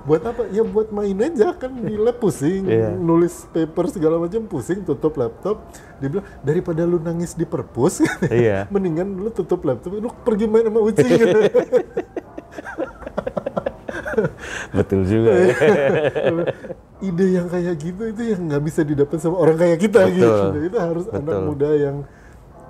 buat 0.05 0.21
apa? 0.21 0.43
Ya 0.53 0.61
buat 0.61 0.89
main 0.89 1.17
aja 1.17 1.57
kan 1.57 1.73
di 1.73 1.97
lab 1.97 2.21
pusing, 2.21 2.69
Iya. 2.69 2.93
nulis 2.93 3.49
paper 3.51 3.89
segala 3.89 4.21
macam 4.21 4.45
pusing, 4.45 4.85
tutup 4.85 5.17
laptop. 5.17 5.65
Dia 5.99 6.09
bilang 6.13 6.27
daripada 6.41 6.85
lu 6.85 7.01
nangis 7.01 7.33
di 7.33 7.45
perpus, 7.45 8.05
Iya. 8.29 8.69
mendingan 8.73 9.17
lu 9.17 9.33
tutup 9.33 9.65
laptop, 9.65 9.97
lu 9.97 10.13
pergi 10.23 10.45
main 10.45 10.69
sama 10.69 10.81
kucing. 10.85 11.09
Betul 14.71 15.01
juga. 15.07 15.31
ya. 15.35 15.47
Ide 17.03 17.27
yang 17.35 17.47
kayak 17.51 17.75
gitu 17.77 18.03
itu 18.15 18.23
yang 18.33 18.41
nggak 18.47 18.63
bisa 18.65 18.81
didapat 18.87 19.19
sama 19.19 19.37
orang 19.37 19.57
kayak 19.59 19.79
kita 19.81 20.07
Betul. 20.07 20.15
gitu. 20.15 20.59
Itu 20.71 20.79
harus 20.79 21.05
anak 21.11 21.35
Betul. 21.35 21.47
muda 21.51 21.71
yang 21.75 21.97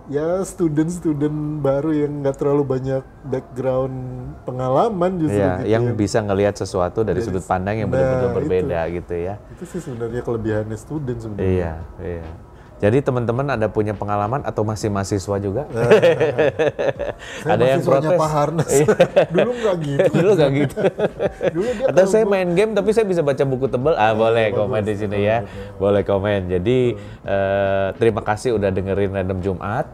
ya 0.04 0.44
student-student 0.44 1.32
baru 1.58 1.90
yang 1.90 2.20
nggak 2.20 2.36
terlalu 2.36 2.62
banyak 2.62 3.00
background 3.24 3.96
pengalaman 4.44 5.16
justru 5.16 5.40
Iya, 5.40 5.52
gitu 5.58 5.68
yang 5.70 5.84
ya. 5.86 5.92
bisa 5.94 6.18
ngelihat 6.20 6.54
sesuatu 6.54 7.00
dari 7.00 7.18
Dari- 7.18 7.26
sudut 7.26 7.40
pandang 7.42 7.76
yang 7.78 7.88
Nah, 7.88 7.96
benar-benar 7.96 8.28
itu. 8.28 8.36
berbeda 8.36 8.80
gitu 8.92 9.14
ya. 9.16 9.34
itu 9.48 9.64
sih 9.64 9.80
sebenarnya 9.80 10.20
kelebihannya 10.20 10.76
student 10.76 11.18
sebenarnya. 11.18 11.48
Iya, 11.48 11.72
iya. 12.20 12.26
Jadi 12.84 13.00
teman-teman 13.00 13.48
ada 13.48 13.64
punya 13.72 13.96
pengalaman 13.96 14.44
atau 14.44 14.60
masih 14.60 14.92
mahasiswa 14.92 15.36
juga? 15.40 15.64
Saya 17.40 17.56
ada 17.56 17.64
yang 17.64 17.80
protes. 17.80 18.12
Pak 18.20 18.28
Harnas. 18.28 18.72
Dulu 19.32 19.50
nggak 19.56 19.76
gitu. 19.80 20.10
Dulu 20.12 20.30
gak 20.36 20.50
gitu. 20.52 20.76
Dulu 21.56 21.68
dia 21.80 21.86
Atau 21.88 22.04
saya 22.04 22.28
main 22.28 22.52
game 22.52 22.76
tapi 22.76 22.92
saya 22.92 23.08
bisa 23.08 23.24
baca 23.24 23.40
buku 23.48 23.72
tebel. 23.72 23.96
Ah, 23.96 24.12
boleh 24.12 24.52
komen 24.52 24.84
di 24.84 25.00
sini 25.00 25.24
ya. 25.24 25.48
Boleh 25.80 26.04
komen. 26.04 26.52
Jadi 26.52 26.92
eh, 27.24 27.88
terima 27.96 28.20
kasih 28.20 28.60
udah 28.60 28.68
dengerin 28.68 29.16
Random 29.16 29.40
Jumat. 29.40 29.88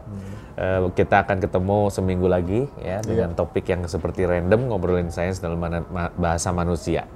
Eh, 0.59 0.91
kita 0.91 1.23
akan 1.23 1.39
ketemu 1.39 1.87
seminggu 1.95 2.27
lagi 2.27 2.67
ya 2.83 2.99
dengan 2.99 3.31
topik 3.31 3.71
yang 3.71 3.87
seperti 3.87 4.27
random 4.27 4.67
ngobrolin 4.67 5.07
sains 5.07 5.39
dalam 5.39 5.63
bahasa 6.19 6.51
manusia. 6.51 7.07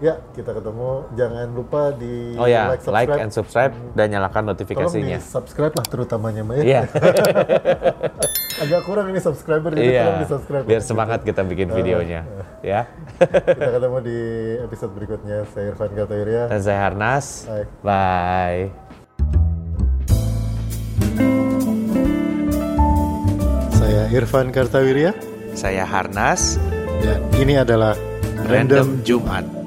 Ya, 0.00 0.16
kita 0.32 0.56
ketemu. 0.56 1.04
Jangan 1.12 1.46
lupa 1.52 1.92
di 1.92 2.32
Oh 2.40 2.48
ya, 2.48 2.72
like, 2.72 2.80
like, 2.88 3.04
subscribe. 3.04 3.20
and 3.20 3.30
subscribe 3.30 3.72
dan 3.92 4.06
nyalakan 4.08 4.48
Tolong 4.48 4.56
notifikasinya. 4.56 5.18
di 5.20 5.28
subscribe 5.28 5.72
lah 5.76 5.84
terutamanya 5.84 6.40
Mbak 6.40 6.56
ya. 6.56 6.64
Iya, 6.64 6.80
Agak 8.64 8.80
kurang 8.88 9.12
ini 9.12 9.20
subscriber 9.20 9.76
jadi 9.76 10.00
tolong 10.00 10.16
iya. 10.16 10.24
di 10.24 10.28
subscribe. 10.32 10.64
Biar 10.64 10.80
semangat 10.80 11.20
kita 11.20 11.44
bikin 11.44 11.68
videonya, 11.68 12.24
ya. 12.64 12.88
kita 13.44 13.70
ketemu 13.76 13.98
di 14.08 14.18
episode 14.64 14.92
berikutnya. 14.96 15.44
Saya 15.52 15.64
Irfan 15.68 15.92
Katoiria. 15.92 16.44
Dan 16.48 16.60
saya 16.64 16.78
Harnas. 16.88 17.26
Bye. 17.44 17.68
Bye. 17.84 18.62
Saya 23.76 24.02
Irfan 24.16 24.48
Kartawirya 24.48 25.12
Saya 25.52 25.84
Harnas. 25.84 26.56
dan 27.04 27.20
ini 27.36 27.60
adalah 27.60 27.96
Random 28.48 29.04
Jumat. 29.04 29.59